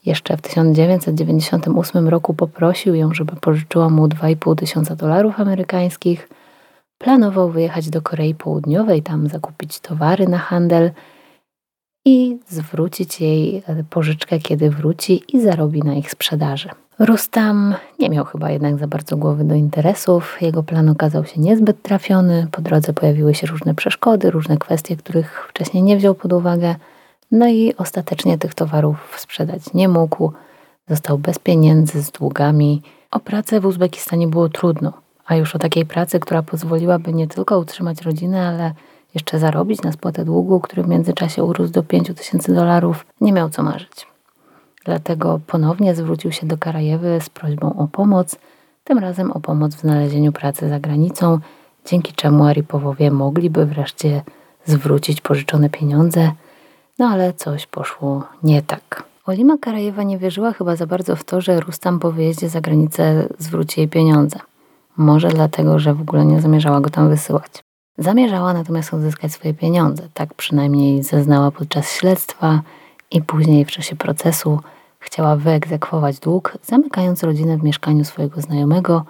[0.06, 6.28] Jeszcze w 1998 roku poprosił ją, żeby pożyczyła mu 2,5 tysiąca dolarów amerykańskich.
[6.98, 10.90] Planował wyjechać do Korei Południowej, tam zakupić towary na handel
[12.04, 16.68] i zwrócić jej pożyczkę, kiedy wróci i zarobi na ich sprzedaży.
[16.98, 20.36] Rustam nie miał chyba jednak za bardzo głowy do interesów.
[20.40, 22.46] Jego plan okazał się niezbyt trafiony.
[22.52, 26.74] Po drodze pojawiły się różne przeszkody, różne kwestie, których wcześniej nie wziął pod uwagę.
[27.30, 30.32] No i ostatecznie tych towarów sprzedać nie mógł.
[30.88, 32.82] Został bez pieniędzy, z długami.
[33.10, 34.92] O pracę w Uzbekistanie było trudno,
[35.26, 38.72] a już o takiej pracy, która pozwoliłaby nie tylko utrzymać rodzinę, ale
[39.14, 43.50] jeszcze zarobić na spłatę długu, który w międzyczasie urósł do 5 tysięcy dolarów, nie miał
[43.50, 44.06] co marzyć.
[44.84, 48.36] Dlatego ponownie zwrócił się do Karajewy z prośbą o pomoc,
[48.84, 51.38] tym razem o pomoc w znalezieniu pracy za granicą,
[51.86, 54.22] dzięki czemu Aripowowie mogliby wreszcie
[54.64, 56.32] zwrócić pożyczone pieniądze,
[56.98, 59.04] no ale coś poszło nie tak.
[59.26, 63.28] Olima Karajewa nie wierzyła chyba za bardzo w to, że Rustam po wyjeździe za granicę
[63.38, 64.38] zwróci jej pieniądze.
[64.96, 67.62] Może dlatego, że w ogóle nie zamierzała go tam wysyłać.
[67.98, 72.62] Zamierzała natomiast odzyskać swoje pieniądze, tak przynajmniej zeznała podczas śledztwa
[73.10, 74.60] i później w czasie procesu
[74.98, 79.04] chciała wyegzekwować dług, zamykając rodzinę w mieszkaniu swojego znajomego.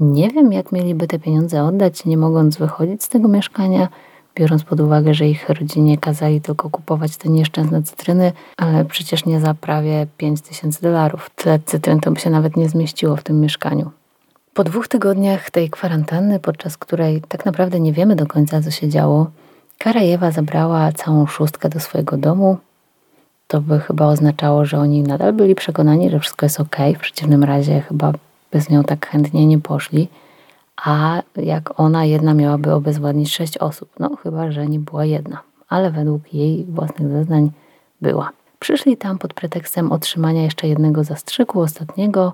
[0.00, 3.88] Nie wiem, jak mieliby te pieniądze oddać, nie mogąc wychodzić z tego mieszkania,
[4.34, 9.40] biorąc pod uwagę, że ich rodzinie kazali tylko kupować te nieszczęsne cytryny, ale przecież nie
[9.40, 11.30] za prawie 5 tysięcy dolarów.
[11.34, 13.90] Tyle cytryn to by się nawet nie zmieściło w tym mieszkaniu.
[14.58, 18.88] Po dwóch tygodniach tej kwarantanny, podczas której tak naprawdę nie wiemy do końca, co się
[18.88, 19.30] działo,
[19.78, 22.56] Karajewa zabrała całą szóstkę do swojego domu.
[23.48, 26.76] To by chyba oznaczało, że oni nadal byli przekonani, że wszystko jest ok.
[26.96, 28.12] W przeciwnym razie chyba
[28.52, 30.08] by z nią tak chętnie nie poszli.
[30.76, 33.90] A jak ona jedna miałaby obezwładnić sześć osób?
[33.98, 35.40] No chyba, że nie była jedna.
[35.68, 37.50] Ale według jej własnych zeznań
[38.00, 38.30] była.
[38.58, 42.32] Przyszli tam pod pretekstem otrzymania jeszcze jednego zastrzyku, ostatniego,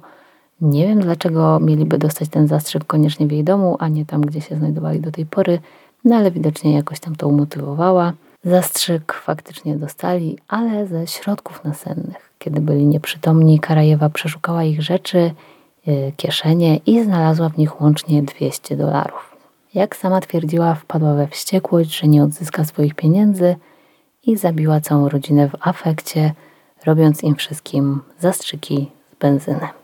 [0.60, 4.40] nie wiem, dlaczego mieliby dostać ten zastrzyk koniecznie w jej domu, a nie tam, gdzie
[4.40, 5.58] się znajdowali do tej pory,
[6.04, 8.12] no ale widocznie jakoś tam to umotywowała.
[8.44, 12.32] Zastrzyk faktycznie dostali, ale ze środków nasennych.
[12.38, 15.30] Kiedy byli nieprzytomni, Karajewa przeszukała ich rzeczy,
[15.86, 19.36] yy, kieszenie i znalazła w nich łącznie 200 dolarów.
[19.74, 23.56] Jak sama twierdziła, wpadła we wściekłość, że nie odzyska swoich pieniędzy
[24.26, 26.32] i zabiła całą rodzinę w afekcie,
[26.86, 29.83] robiąc im wszystkim zastrzyki z benzyny.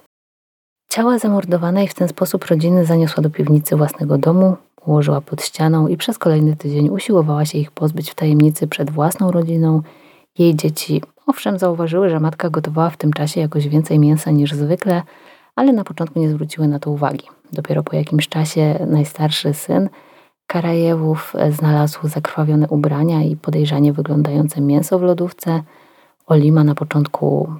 [0.90, 5.96] Ciała zamordowanej w ten sposób rodziny zaniosła do piwnicy własnego domu, ułożyła pod ścianą i
[5.96, 9.82] przez kolejny tydzień usiłowała się ich pozbyć w tajemnicy przed własną rodziną.
[10.38, 15.02] Jej dzieci, owszem, zauważyły, że matka gotowała w tym czasie jakoś więcej mięsa niż zwykle,
[15.56, 17.26] ale na początku nie zwróciły na to uwagi.
[17.52, 19.88] Dopiero po jakimś czasie najstarszy syn
[20.46, 25.62] Karajewów znalazł zakrwawione ubrania i podejrzanie wyglądające mięso w lodówce.
[26.26, 27.52] Olima na początku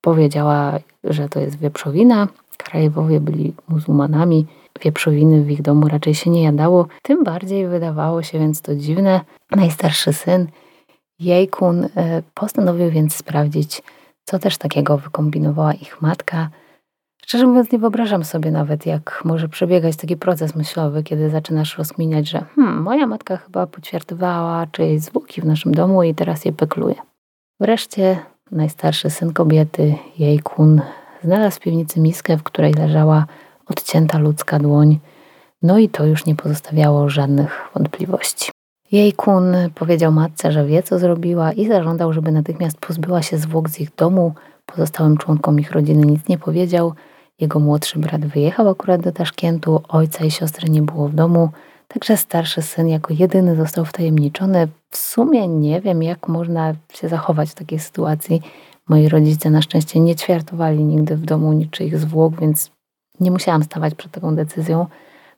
[0.00, 4.46] powiedziała, że to jest wieprzowina, Krajewowie byli muzułmanami,
[4.82, 9.20] wieprzowiny w ich domu raczej się nie jadało, tym bardziej wydawało się więc to dziwne.
[9.50, 10.46] Najstarszy syn,
[11.18, 13.82] Jejkun, e, postanowił więc sprawdzić,
[14.24, 16.48] co też takiego wykombinowała ich matka.
[17.22, 22.28] Szczerze mówiąc, nie wyobrażam sobie nawet, jak może przebiegać taki proces myślowy, kiedy zaczynasz rozkminiać,
[22.28, 26.94] że hmm, moja matka chyba poćwiartowała czyjeś zwłoki w naszym domu i teraz je pekluje.
[27.60, 28.18] Wreszcie
[28.50, 30.80] najstarszy syn kobiety, Jejkun,
[31.26, 33.26] Znalazł w piwnicy miskę, w której leżała
[33.66, 34.98] odcięta ludzka dłoń,
[35.62, 38.50] no i to już nie pozostawiało żadnych wątpliwości.
[38.92, 43.70] Jej kun powiedział matce, że wie, co zrobiła i zażądał, żeby natychmiast pozbyła się zwłok
[43.70, 44.34] z ich domu.
[44.66, 46.92] Pozostałym członkom ich rodziny nic nie powiedział.
[47.40, 51.50] Jego młodszy brat wyjechał akurat do Taszkentu, ojca i siostry nie było w domu,
[51.88, 54.68] także starszy syn jako jedyny został wtajemniczony.
[54.90, 58.42] W sumie nie wiem, jak można się zachować w takiej sytuacji.
[58.88, 62.70] Moi rodzice na szczęście nie ćwiartowali nigdy w domu niczyich zwłok, więc
[63.20, 64.86] nie musiałam stawać przed taką decyzją,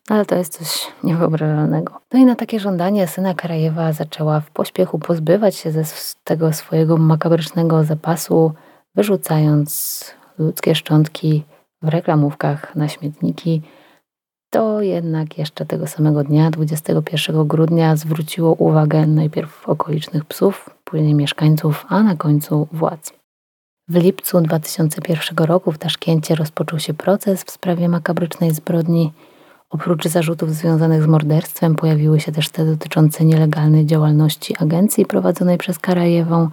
[0.09, 1.99] no ale to jest coś niewyobrażalnego.
[2.13, 5.83] No i na takie żądanie syna Karajewa zaczęła w pośpiechu pozbywać się ze
[6.23, 8.51] tego swojego makabrycznego zapasu,
[8.95, 10.03] wyrzucając
[10.37, 11.43] ludzkie szczątki
[11.81, 13.61] w reklamówkach na śmietniki,
[14.49, 21.85] to jednak jeszcze tego samego dnia, 21 grudnia, zwróciło uwagę najpierw okolicznych psów, później mieszkańców,
[21.89, 23.18] a na końcu władz.
[23.89, 29.13] W lipcu 2001 roku w Taszkencie rozpoczął się proces w sprawie makabrycznej zbrodni.
[29.69, 35.79] Oprócz zarzutów związanych z morderstwem pojawiły się też te dotyczące nielegalnej działalności agencji prowadzonej przez
[35.79, 36.49] Karajewą,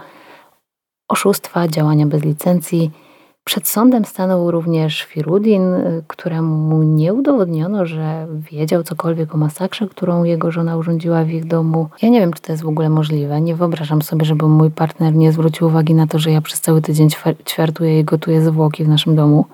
[1.09, 2.90] oszustwa, działania bez licencji–
[3.49, 10.25] przed sądem stanął również Firudin, y, któremu nie udowodniono, że wiedział cokolwiek o masakrze, którą
[10.25, 11.89] jego żona urządziła w ich domu.
[12.03, 13.41] Ja nie wiem, czy to jest w ogóle możliwe.
[13.41, 16.83] Nie wyobrażam sobie, żeby mój partner nie zwrócił uwagi na to, że ja przez cały
[16.83, 17.09] tydzień
[17.45, 19.45] ćwiartuję i gotuję zwłoki w naszym domu.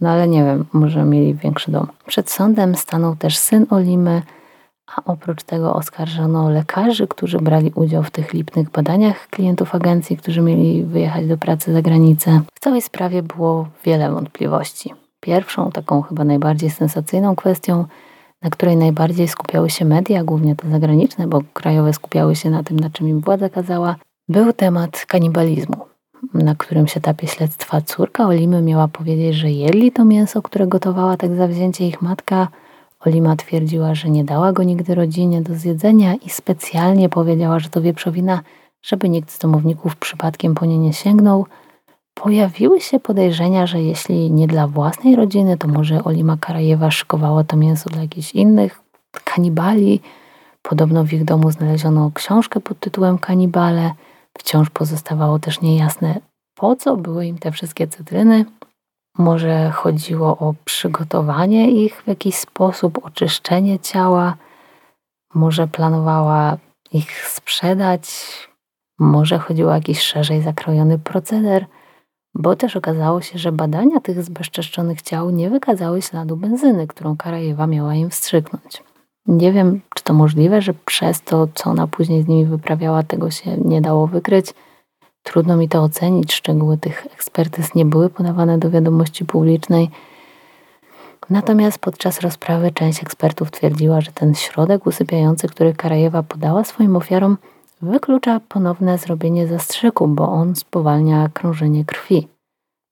[0.00, 1.86] No ale nie wiem, może mieli większy dom.
[2.06, 4.22] Przed sądem stanął też syn Olimy,
[4.96, 10.42] a oprócz tego oskarżono lekarzy, którzy brali udział w tych lipnych badaniach klientów agencji, którzy
[10.42, 12.40] mieli wyjechać do pracy za granicę.
[12.54, 14.94] W całej sprawie było wiele wątpliwości.
[15.20, 17.84] Pierwszą, taką chyba najbardziej sensacyjną kwestią,
[18.42, 22.80] na której najbardziej skupiały się media, głównie te zagraniczne, bo krajowe skupiały się na tym,
[22.80, 23.96] na czym im władza kazała,
[24.28, 25.76] był temat kanibalizmu,
[26.34, 31.16] na którym się etapie śledztwa córka Olimy miała powiedzieć, że jedli to mięso, które gotowała
[31.16, 32.48] tak zawzięcie ich matka,
[33.00, 37.80] Olima twierdziła, że nie dała go nigdy rodzinie do zjedzenia i specjalnie powiedziała, że to
[37.80, 38.40] wieprzowina,
[38.82, 41.46] żeby nikt z domowników przypadkiem po nie nie sięgnął.
[42.14, 47.56] Pojawiły się podejrzenia, że jeśli nie dla własnej rodziny, to może Olima Karajewa szykowała to
[47.56, 48.80] mięso dla jakichś innych
[49.24, 50.00] kanibali.
[50.62, 53.92] Podobno w ich domu znaleziono książkę pod tytułem Kanibale.
[54.38, 56.20] Wciąż pozostawało też niejasne,
[56.54, 58.44] po co były im te wszystkie cytryny.
[59.18, 64.36] Może chodziło o przygotowanie ich w jakiś sposób, oczyszczenie ciała,
[65.34, 66.56] może planowała
[66.92, 68.10] ich sprzedać,
[68.98, 71.66] może chodziło o jakiś szerzej zakrojony proceder,
[72.34, 77.66] bo też okazało się, że badania tych zbezczeszczonych ciał nie wykazały śladu benzyny, którą Karajewa
[77.66, 78.82] miała im wstrzyknąć.
[79.26, 83.30] Nie wiem, czy to możliwe, że przez to, co ona później z nimi wyprawiała, tego
[83.30, 84.54] się nie dało wykryć.
[85.22, 89.90] Trudno mi to ocenić, szczegóły tych ekspertyz nie były podawane do wiadomości publicznej.
[91.30, 97.38] Natomiast podczas rozprawy część ekspertów twierdziła, że ten środek usypiający, który Karajewa podała swoim ofiarom,
[97.82, 102.28] wyklucza ponowne zrobienie zastrzyku, bo on spowalnia krążenie krwi.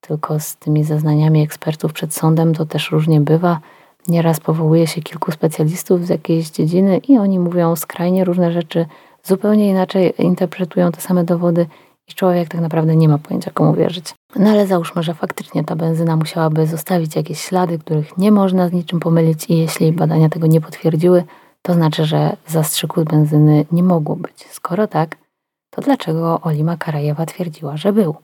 [0.01, 3.61] Tylko z tymi zeznaniami ekspertów przed sądem to też różnie bywa.
[4.09, 8.87] Nieraz powołuje się kilku specjalistów z jakiejś dziedziny i oni mówią skrajnie różne rzeczy,
[9.23, 11.67] zupełnie inaczej interpretują te same dowody
[12.09, 14.14] i człowiek tak naprawdę nie ma pojęcia, komu wierzyć.
[14.37, 18.73] No ale załóżmy, że faktycznie ta benzyna musiałaby zostawić jakieś ślady, których nie można z
[18.73, 21.25] niczym pomylić, i jeśli badania tego nie potwierdziły,
[21.62, 24.47] to znaczy, że zastrzyku benzyny nie mogło być.
[24.51, 25.16] Skoro tak,
[25.71, 28.14] to dlaczego Olima Karajewa twierdziła, że był?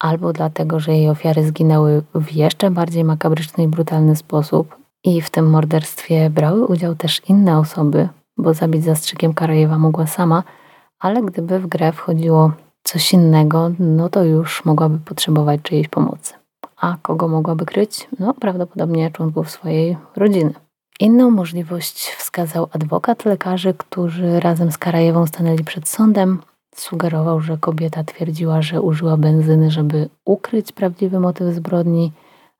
[0.00, 5.30] Albo dlatego, że jej ofiary zginęły w jeszcze bardziej makabryczny i brutalny sposób, i w
[5.30, 10.42] tym morderstwie brały udział też inne osoby, bo zabić zastrzykiem Karajewa mogła sama,
[10.98, 12.52] ale gdyby w grę wchodziło
[12.82, 16.34] coś innego, no to już mogłaby potrzebować czyjejś pomocy.
[16.76, 18.08] A kogo mogłaby kryć?
[18.18, 20.52] No, prawdopodobnie członków swojej rodziny.
[21.00, 26.38] Inną możliwość wskazał adwokat lekarzy, którzy razem z Karajewą stanęli przed sądem.
[26.74, 32.12] Sugerował, że kobieta twierdziła, że użyła benzyny, żeby ukryć prawdziwy motyw zbrodni,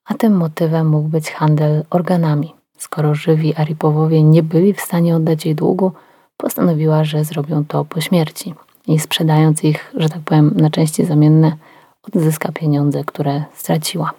[0.04, 2.54] a tym motywem mógł być handel organami.
[2.78, 5.92] Skoro żywi Aripowowie nie byli w stanie oddać jej długu,
[6.36, 8.54] postanowiła, że zrobią to po śmierci
[8.86, 11.56] i sprzedając ich, że tak powiem, na części zamienne,
[12.02, 14.12] odzyska pieniądze, które straciła.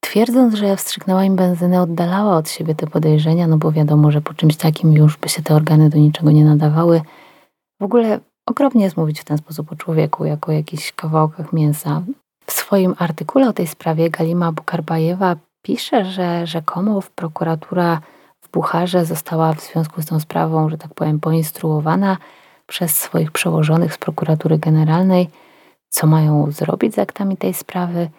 [0.00, 4.34] Twierdząc, że wstrzyknęła im benzynę, oddalała od siebie te podejrzenia, no bo wiadomo, że po
[4.34, 7.02] czymś takim już by się te organy do niczego nie nadawały.
[7.80, 12.02] W ogóle okropnie jest mówić w ten sposób o człowieku, jako o jakichś kawałkach mięsa.
[12.46, 18.00] W swoim artykule o tej sprawie Galima Bukarbajewa pisze, że rzekomo prokuratura
[18.40, 22.16] w Bucharze została w związku z tą sprawą, że tak powiem, poinstruowana
[22.68, 25.30] przez swoich przełożonych z prokuratury generalnej,
[25.88, 28.10] co mają zrobić z aktami tej sprawy,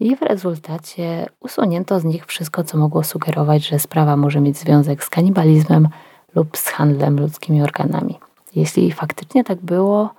[0.00, 5.04] i w rezultacie usunięto z nich wszystko, co mogło sugerować, że sprawa może mieć związek
[5.04, 5.88] z kanibalizmem
[6.34, 8.18] lub z handlem ludzkimi organami.
[8.54, 10.14] Jeśli faktycznie tak było,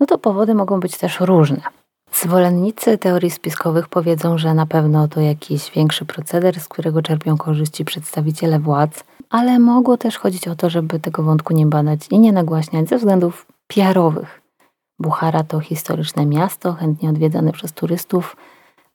[0.00, 1.60] no to powody mogą być też różne.
[2.20, 7.84] Zwolennicy teorii spiskowych powiedzą, że na pewno to jakiś większy proceder, z którego czerpią korzyści
[7.84, 12.32] przedstawiciele władz, ale mogło też chodzić o to, żeby tego wątku nie badać i nie
[12.32, 14.40] nagłaśniać ze względów PR-owych.
[14.98, 18.36] Buchara to historyczne miasto, chętnie odwiedzane przez turystów.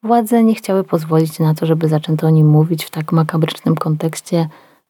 [0.04, 4.50] Władze nie chciały pozwolić na to, żeby zaczęto o nim mówić w tak makabrycznym kontekście.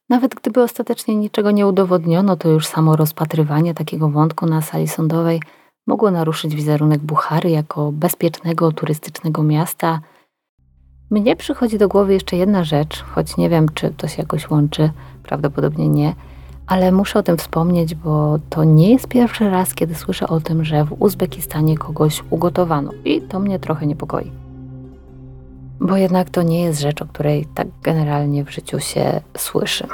[0.10, 5.42] Nawet gdyby ostatecznie niczego nie udowodniono, to już samo rozpatrywanie takiego wątku na sali sądowej
[5.90, 10.00] mogło naruszyć wizerunek Buchary jako bezpiecznego turystycznego miasta–
[11.12, 14.92] Mnie przychodzi do głowy jeszcze jedna rzecz, choć nie wiem, czy to się jakoś łączy,
[15.24, 16.14] prawdopodobnie nie,
[16.68, 20.66] ale muszę o tym wspomnieć, bo to nie jest pierwszy raz, kiedy słyszę o tym,
[20.66, 24.32] że w Uzbekistanie kogoś ugotowano i to mnie trochę niepokoi.
[25.80, 29.88] Bo jednak to nie jest rzecz, o której tak generalnie w życiu się słyszy.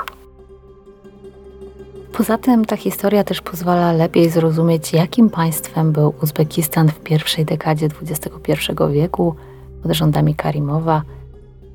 [2.17, 7.87] Poza tym ta historia też pozwala lepiej zrozumieć, jakim państwem był Uzbekistan w pierwszej dekadzie
[8.01, 8.51] XXI
[8.91, 9.35] wieku
[9.83, 11.01] pod rządami Karimowa.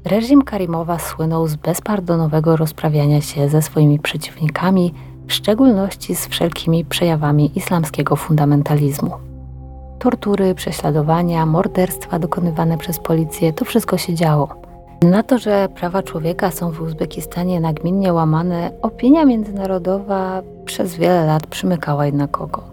[0.05, 4.95] Reżim Karimowa słynął z bezpardonowego rozprawiania się ze swoimi przeciwnikami,
[5.27, 9.11] w szczególności z wszelkimi przejawami islamskiego fundamentalizmu.
[9.99, 14.70] Tortury, prześladowania, morderstwa dokonywane przez policję to wszystko się działo.
[15.03, 21.47] Na to, że prawa człowieka są w Uzbekistanie nagminnie łamane, opinia międzynarodowa przez wiele lat
[21.47, 22.65] przymykała jednak oko.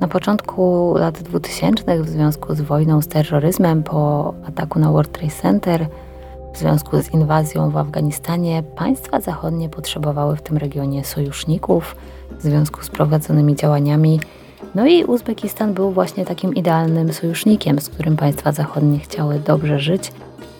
[0.00, 5.32] Na początku lat 2000 w związku z wojną z terroryzmem po ataku na World Trade
[5.42, 5.86] Center,
[6.54, 11.96] w związku z inwazją w Afganistanie, państwa zachodnie potrzebowały w tym regionie sojuszników
[12.38, 14.20] w związku z prowadzonymi działaniami.
[14.74, 20.12] No i Uzbekistan był właśnie takim idealnym sojusznikiem, z którym państwa zachodnie chciały dobrze żyć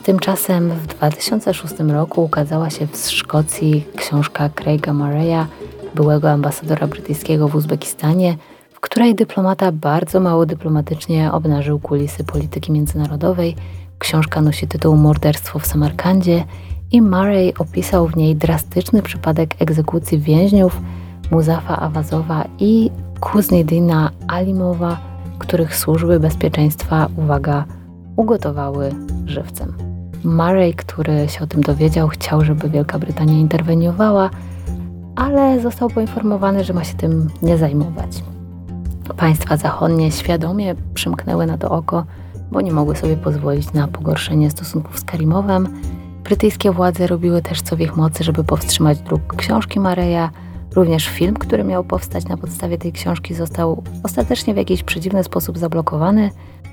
[0.07, 5.47] Tymczasem w 2006 roku ukazała się w Szkocji książka Craiga Murraya,
[5.95, 8.37] byłego ambasadora brytyjskiego w Uzbekistanie,
[8.73, 13.57] w której dyplomata bardzo mało dyplomatycznie obnażył kulisy polityki międzynarodowej.
[13.99, 16.45] Książka nosi tytuł Morderstwo w Samarkandzie
[16.93, 20.81] i Murray opisał w niej drastyczny przypadek egzekucji więźniów
[21.31, 22.91] Muzafa Awazowa i
[23.21, 25.01] Kuznidina Alimowa,
[25.39, 27.65] których służby bezpieczeństwa, uwaga,
[28.17, 28.95] ugotowały
[29.27, 29.96] żywcem.
[30.25, 34.31] Murray, który się o tym dowiedział, chciał, żeby Wielka Brytania interweniowała,
[35.17, 38.23] ale został poinformowany, że ma się tym nie zajmować.
[39.17, 42.05] Państwa zachodnie świadomie przymknęły na to oko,
[42.51, 45.69] bo nie mogły sobie pozwolić na pogorszenie stosunków z Karimowem.
[46.25, 50.31] Brytyjskie władze robiły też co w ich mocy, żeby powstrzymać druk książki Mareja.
[50.75, 55.59] Również film, który miał powstać na podstawie tej książki, został ostatecznie w jakiś przedziwny sposób
[55.59, 56.31] zablokowany.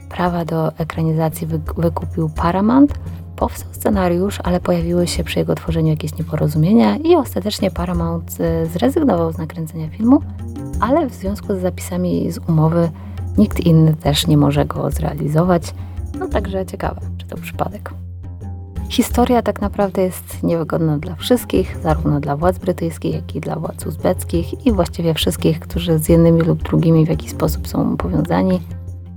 [0.09, 2.93] Prawa do ekranizacji wykupił Paramount,
[3.35, 9.33] Powstał scenariusz, ale pojawiły się przy jego tworzeniu jakieś nieporozumienia i ostatecznie Paramount e, zrezygnował
[9.33, 10.21] z nakręcenia filmu,
[10.79, 12.91] ale w związku z zapisami z umowy
[13.37, 15.73] nikt inny też nie może go zrealizować.
[16.19, 17.93] No także ciekawe, czy to przypadek.
[18.89, 23.85] Historia tak naprawdę jest niewygodna dla wszystkich, zarówno dla władz brytyjskich, jak i dla władz
[23.85, 28.61] uzbeckich i właściwie wszystkich, którzy z jednymi lub drugimi w jakiś sposób są powiązani.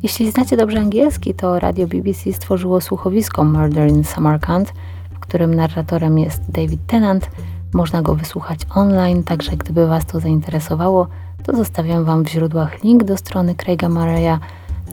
[0.07, 4.73] Jeśli znacie dobrze angielski, to radio BBC stworzyło słuchowisko Murder in Samarkand,
[5.15, 7.31] w którym narratorem jest David Tennant.
[7.75, 11.07] Można go wysłuchać online, także gdyby Was to zainteresowało,
[11.43, 14.39] to zostawiam Wam w źródłach link do strony Craiga Murraya.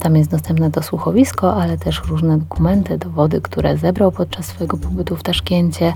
[0.00, 5.16] Tam jest dostępne to słuchowisko, ale też różne dokumenty, dowody, które zebrał podczas swojego pobytu
[5.16, 5.92] w Taszkencie.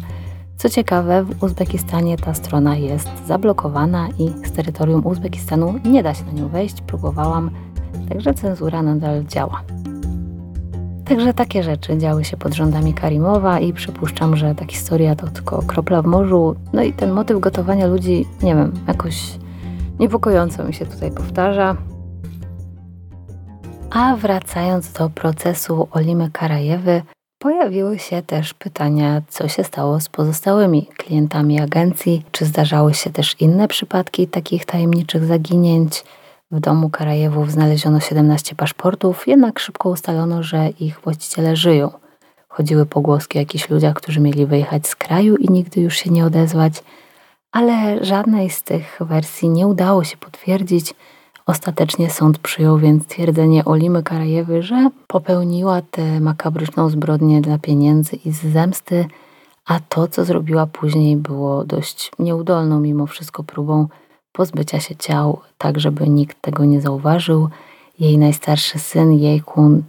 [0.57, 6.25] Co ciekawe, w Uzbekistanie ta strona jest zablokowana i z terytorium Uzbekistanu nie da się
[6.25, 6.81] na nią wejść.
[6.81, 7.51] Próbowałam,
[8.09, 9.63] Także cenzura nadal działa.
[11.05, 15.63] Także takie rzeczy działy się pod rządami Karimowa i przypuszczam, że ta historia to tylko
[15.63, 16.57] kropla w morzu.
[16.73, 19.39] No i ten motyw gotowania ludzi, nie wiem, jakoś
[19.99, 21.77] niepokojąco mi się tutaj powtarza.
[23.91, 27.03] A wracając do procesu Olimy Karajewy,
[27.39, 33.37] pojawiły się też pytania, co się stało z pozostałymi klientami agencji, czy zdarzały się też
[33.41, 36.05] inne przypadki takich tajemniczych zaginięć,
[36.51, 41.91] w domu Karajewów znaleziono 17 paszportów, jednak szybko ustalono, że ich właściciele żyją.
[42.49, 46.25] Chodziły pogłoski o jakichś ludziach, którzy mieli wyjechać z kraju i nigdy już się nie
[46.25, 46.83] odezwać,
[47.53, 50.95] ale żadnej z tych wersji nie udało się potwierdzić.
[51.47, 58.33] Ostatecznie sąd przyjął więc twierdzenie Olimy Karajewy, że popełniła tę makabryczną zbrodnię dla pieniędzy i
[58.33, 59.07] z zemsty,
[59.67, 63.89] a to, co zrobiła później, było dość nieudolną mimo wszystko próbą
[64.33, 67.49] pozbycia się ciał, tak żeby nikt tego nie zauważył.
[67.99, 69.83] Jej najstarszy syn, Jejkun,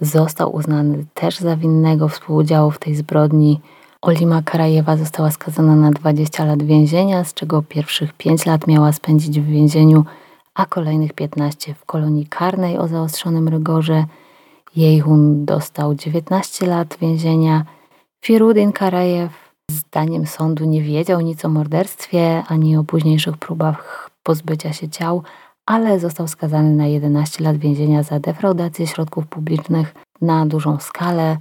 [0.00, 3.60] został uznany też za winnego współudziału w tej zbrodni.
[4.02, 9.40] Olima Karajewa została skazana na 20 lat więzienia, z czego pierwszych 5 lat miała spędzić
[9.40, 10.04] w więzieniu,
[10.54, 14.04] a kolejnych 15 w kolonii karnej o zaostrzonym rygorze.
[14.76, 17.64] Jejhun dostał 19 lat więzienia.
[18.24, 24.88] Firudin Karajew Zdaniem sądu nie wiedział nic o morderstwie ani o późniejszych próbach pozbycia się
[24.88, 25.22] ciał,
[25.66, 31.36] ale został skazany na 11 lat więzienia za defraudację środków publicznych na dużą skalę.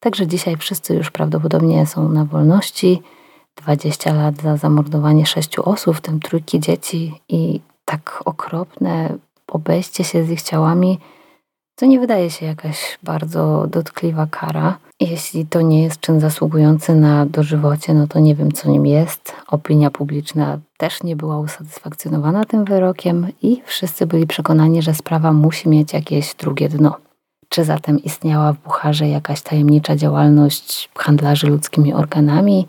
[0.00, 3.02] Także dzisiaj wszyscy już prawdopodobnie są na wolności.
[3.56, 9.18] 20 lat za zamordowanie sześciu osób, w tym trójki dzieci i tak okropne
[9.48, 10.98] obejście się z ich ciałami,
[11.80, 14.78] To nie wydaje się jakaś bardzo dotkliwa kara.
[15.00, 19.32] Jeśli to nie jest czyn zasługujący na dożywocie, no to nie wiem, co nim jest.
[19.46, 25.68] Opinia publiczna też nie była usatysfakcjonowana tym wyrokiem i wszyscy byli przekonani, że sprawa musi
[25.68, 26.96] mieć jakieś drugie dno.
[27.48, 32.66] Czy zatem istniała w Bucharze jakaś tajemnicza działalność handlarzy ludzkimi organami?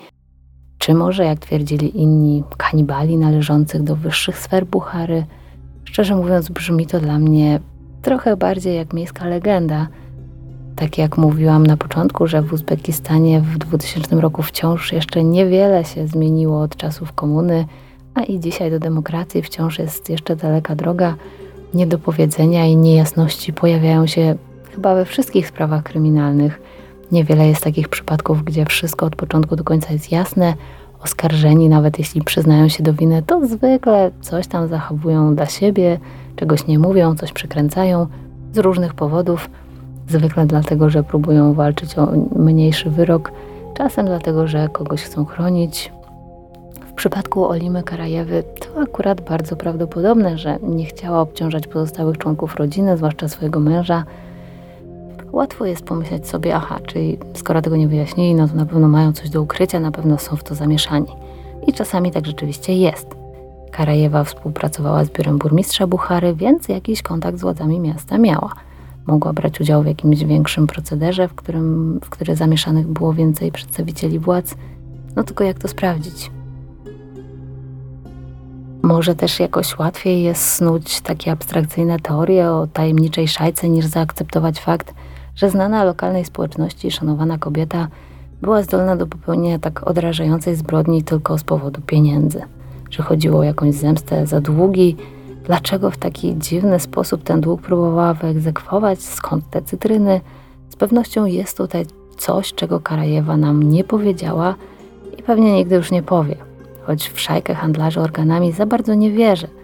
[0.77, 5.25] Czy może, jak twierdzili inni, kanibali należących do wyższych sfer Buchary?
[5.85, 7.59] Szczerze mówiąc, brzmi to dla mnie
[8.01, 9.87] trochę bardziej jak miejska legenda.
[10.75, 16.07] Tak jak mówiłam na początku, że w Uzbekistanie w 2000 roku wciąż jeszcze niewiele się
[16.07, 17.65] zmieniło od czasów komuny,
[18.13, 21.15] a i dzisiaj do demokracji wciąż jest jeszcze daleka droga.
[21.73, 24.35] Niedopowiedzenia i niejasności pojawiają się
[24.71, 26.61] chyba we wszystkich sprawach kryminalnych.
[27.11, 30.53] Niewiele jest takich przypadków, gdzie wszystko od początku do końca jest jasne.
[31.03, 35.99] Oskarżeni, nawet jeśli przyznają się do winy, to zwykle coś tam zachowują dla siebie,
[36.41, 38.07] czegoś nie mówią, coś przekręcają
[38.53, 39.49] z różnych powodów.
[40.07, 43.31] Zwykle dlatego, że próbują walczyć o mniejszy wyrok,
[43.73, 45.91] czasem dlatego, że kogoś chcą chronić.
[46.89, 52.97] W przypadku Olimy Karajewy to akurat bardzo prawdopodobne, że nie chciała obciążać pozostałych członków rodziny,
[52.97, 54.03] zwłaszcza swojego męża.
[55.31, 59.13] Łatwo jest pomyśleć sobie, aha, czyli skoro tego nie wyjaśnili, no to na pewno mają
[59.13, 61.11] coś do ukrycia, na pewno są w to zamieszani.
[61.67, 63.20] I czasami tak rzeczywiście jest.
[63.71, 68.53] Karajewa współpracowała z biurem burmistrza Buchary, więc jakiś kontakt z władzami miasta miała.
[69.07, 74.19] Mogła brać udział w jakimś większym procederze, w którym, w który zamieszanych było więcej przedstawicieli
[74.19, 74.55] władz.
[75.15, 76.31] No tylko jak to sprawdzić?
[78.81, 84.93] Może też jakoś łatwiej jest snuć takie abstrakcyjne teorie o tajemniczej szajce, niż zaakceptować fakt,
[85.35, 87.87] że znana lokalnej społeczności i szanowana kobieta
[88.41, 92.41] była zdolna do popełnienia tak odrażającej zbrodni tylko z powodu pieniędzy.
[92.91, 94.95] Że chodziło o jakąś zemstę za długi,
[95.45, 100.21] dlaczego w taki dziwny sposób ten dług próbowała wyegzekwować, skąd te cytryny.
[100.69, 101.85] Z pewnością jest tutaj
[102.17, 104.55] coś, czego Karajewa nam nie powiedziała
[105.19, 106.35] i pewnie nigdy już nie powie.
[106.85, 109.47] Choć w szajkę handlarzy organami za bardzo nie wierzę–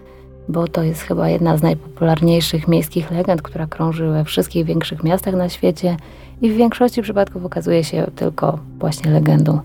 [0.49, 5.36] bo to jest chyba jedna z najpopularniejszych miejskich legend, która krąży we wszystkich większych miastach
[5.36, 5.97] na świecie
[6.41, 9.59] i w większości przypadków okazuje się tylko właśnie legendą.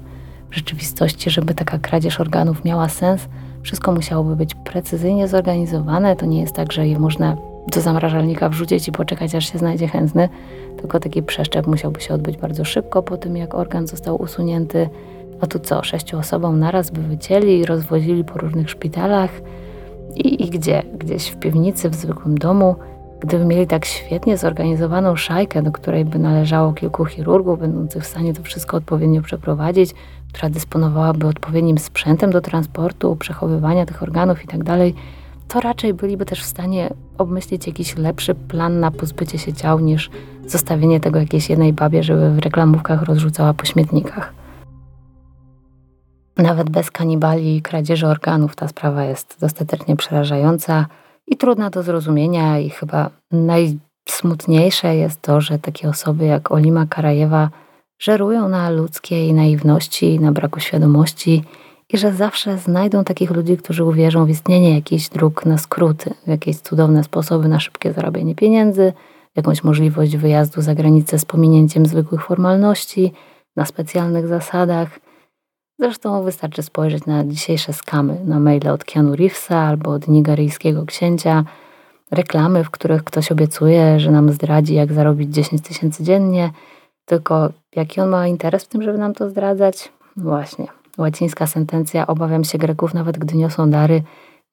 [0.50, 3.28] W rzeczywistości, żeby taka kradzież organów miała sens,
[3.62, 6.16] wszystko musiałoby być precyzyjnie zorganizowane.
[6.16, 7.36] To nie jest tak, że je można
[7.72, 10.28] do zamrażalnika wrzucić i poczekać, aż się znajdzie chętny,
[10.76, 14.88] tylko taki przeszczep musiałby się odbyć bardzo szybko po tym, jak organ został usunięty.
[15.40, 19.30] A tu co, sześciu osobom naraz by wycięli i rozwozili po różnych szpitalach–
[20.16, 20.82] i, I gdzie?
[20.98, 22.76] Gdzieś w piwnicy, w zwykłym domu.
[23.20, 28.34] Gdyby mieli tak świetnie zorganizowaną szajkę, do której by należało kilku chirurgów, będących w stanie
[28.34, 29.94] to wszystko odpowiednio przeprowadzić,
[30.32, 35.02] która dysponowałaby odpowiednim sprzętem do transportu, przechowywania tych organów itd., tak
[35.48, 40.10] to raczej byliby też w stanie obmyślić jakiś lepszy plan na pozbycie się ciał niż
[40.46, 44.34] zostawienie tego jakiejś jednej babie, żeby w reklamówkach rozrzucała po śmietnikach.
[46.36, 50.86] Nawet bez kanibali i kradzieży organów ta sprawa jest dostatecznie przerażająca
[51.26, 57.50] i trudna do zrozumienia i chyba najsmutniejsze jest to, że takie osoby jak Olima Karajewa
[58.02, 61.44] żerują na ludzkiej naiwności, na braku świadomości
[61.88, 66.28] i że zawsze znajdą takich ludzi, którzy uwierzą w istnienie jakichś dróg na skróty, w
[66.28, 68.92] jakieś cudowne sposoby na szybkie zarabianie pieniędzy,
[69.36, 73.12] jakąś możliwość wyjazdu za granicę z pominięciem zwykłych formalności,
[73.56, 74.88] na specjalnych zasadach–
[75.78, 81.44] Zresztą wystarczy spojrzeć na dzisiejsze skamy, na maile od Keanu Reevesa albo od nigeryjskiego księcia,
[82.10, 86.50] reklamy, w których ktoś obiecuje, że nam zdradzi, jak zarobić 10 tysięcy dziennie,
[87.04, 89.92] tylko jaki on ma interes w tym, żeby nam to zdradzać?
[90.16, 90.66] Właśnie,
[90.98, 94.02] łacińska sentencja obawiam się Greków, nawet gdy niosą dary,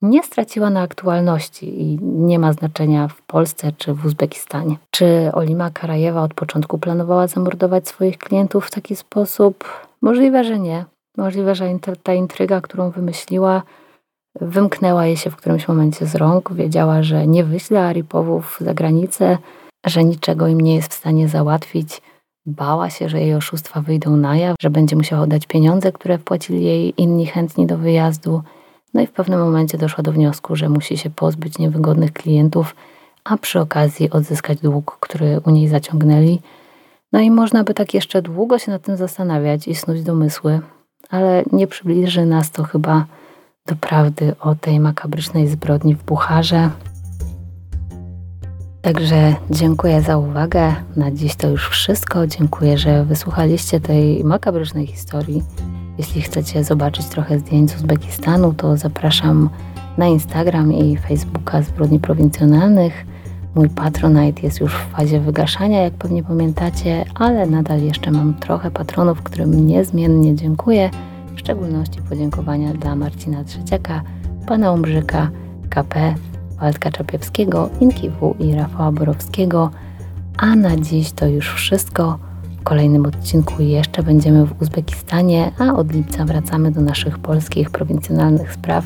[0.02, 4.78] nie straciła na aktualności i nie ma znaczenia w Polsce czy w Uzbekistanie.
[4.91, 9.64] Czy Olima Karajewa od początku planowała zamordować swoich klientów w taki sposób?
[10.02, 10.86] Możliwe, że nie.
[11.18, 11.66] Możliwe, że
[12.04, 13.64] ta intryga, którą wymyśliła,
[14.41, 16.54] wymknęła jej się w którymś momencie z rąk.
[16.54, 19.38] Wiedziała, że nie wyśle Aripowów za granicę,
[19.86, 22.02] że niczego im nie jest w stanie załatwić.
[22.50, 26.64] Bała się, że jej oszustwa wyjdą na jaw, że będzie musiała oddać pieniądze, które wpłacili
[26.64, 28.41] jej inni chętni do wyjazdu.
[28.93, 32.76] No i w pewnym momencie doszła do wniosku, że musi się pozbyć niewygodnych klientów,
[33.24, 36.39] a przy okazji odzyskać dług, który u niej zaciągnęli.
[37.14, 40.60] No i można by tak jeszcze długo się nad tym zastanawiać i snuć domysły,
[41.10, 43.06] ale nie przybliży nas to chyba
[43.66, 46.70] do prawdy o tej makabrycznej zbrodni w Bucharze.
[48.82, 50.76] Także dziękuję za uwagę.
[50.96, 52.28] Na dziś to już wszystko.
[52.28, 55.44] Dziękuję, że wysłuchaliście tej makabrycznej historii.
[55.98, 59.50] Jeśli chcecie zobaczyć trochę zdjęć z Uzbekistanu, to zapraszam
[59.98, 63.06] na Instagram i Facebooka Zbrodni Prowincjonalnych.
[63.56, 68.72] Mój Patronite jest już w fazie wygaszania, jak pewnie pamiętacie, ale nadal jeszcze mam trochę
[68.72, 70.90] patronów, którym niezmiennie dziękuję.
[71.36, 74.02] W szczególności podziękowania dla Marcina Trzeciaka,
[74.48, 75.30] Pana Umbrzyka,
[75.70, 76.16] KP,
[76.62, 79.72] Waldka Czapiewskiego, Inki W i Rafała Borowskiego.
[80.38, 82.20] A na dziś to już wszystko.
[82.60, 88.53] W kolejnym odcinku jeszcze będziemy w Uzbekistanie, a od lipca wracamy do naszych polskich prowincjonalnych
[88.53, 88.86] spraw.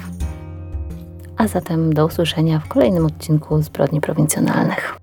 [1.38, 5.03] A zatem do usłyszenia w kolejnym odcinku Zbrodni Prowincjonalnych.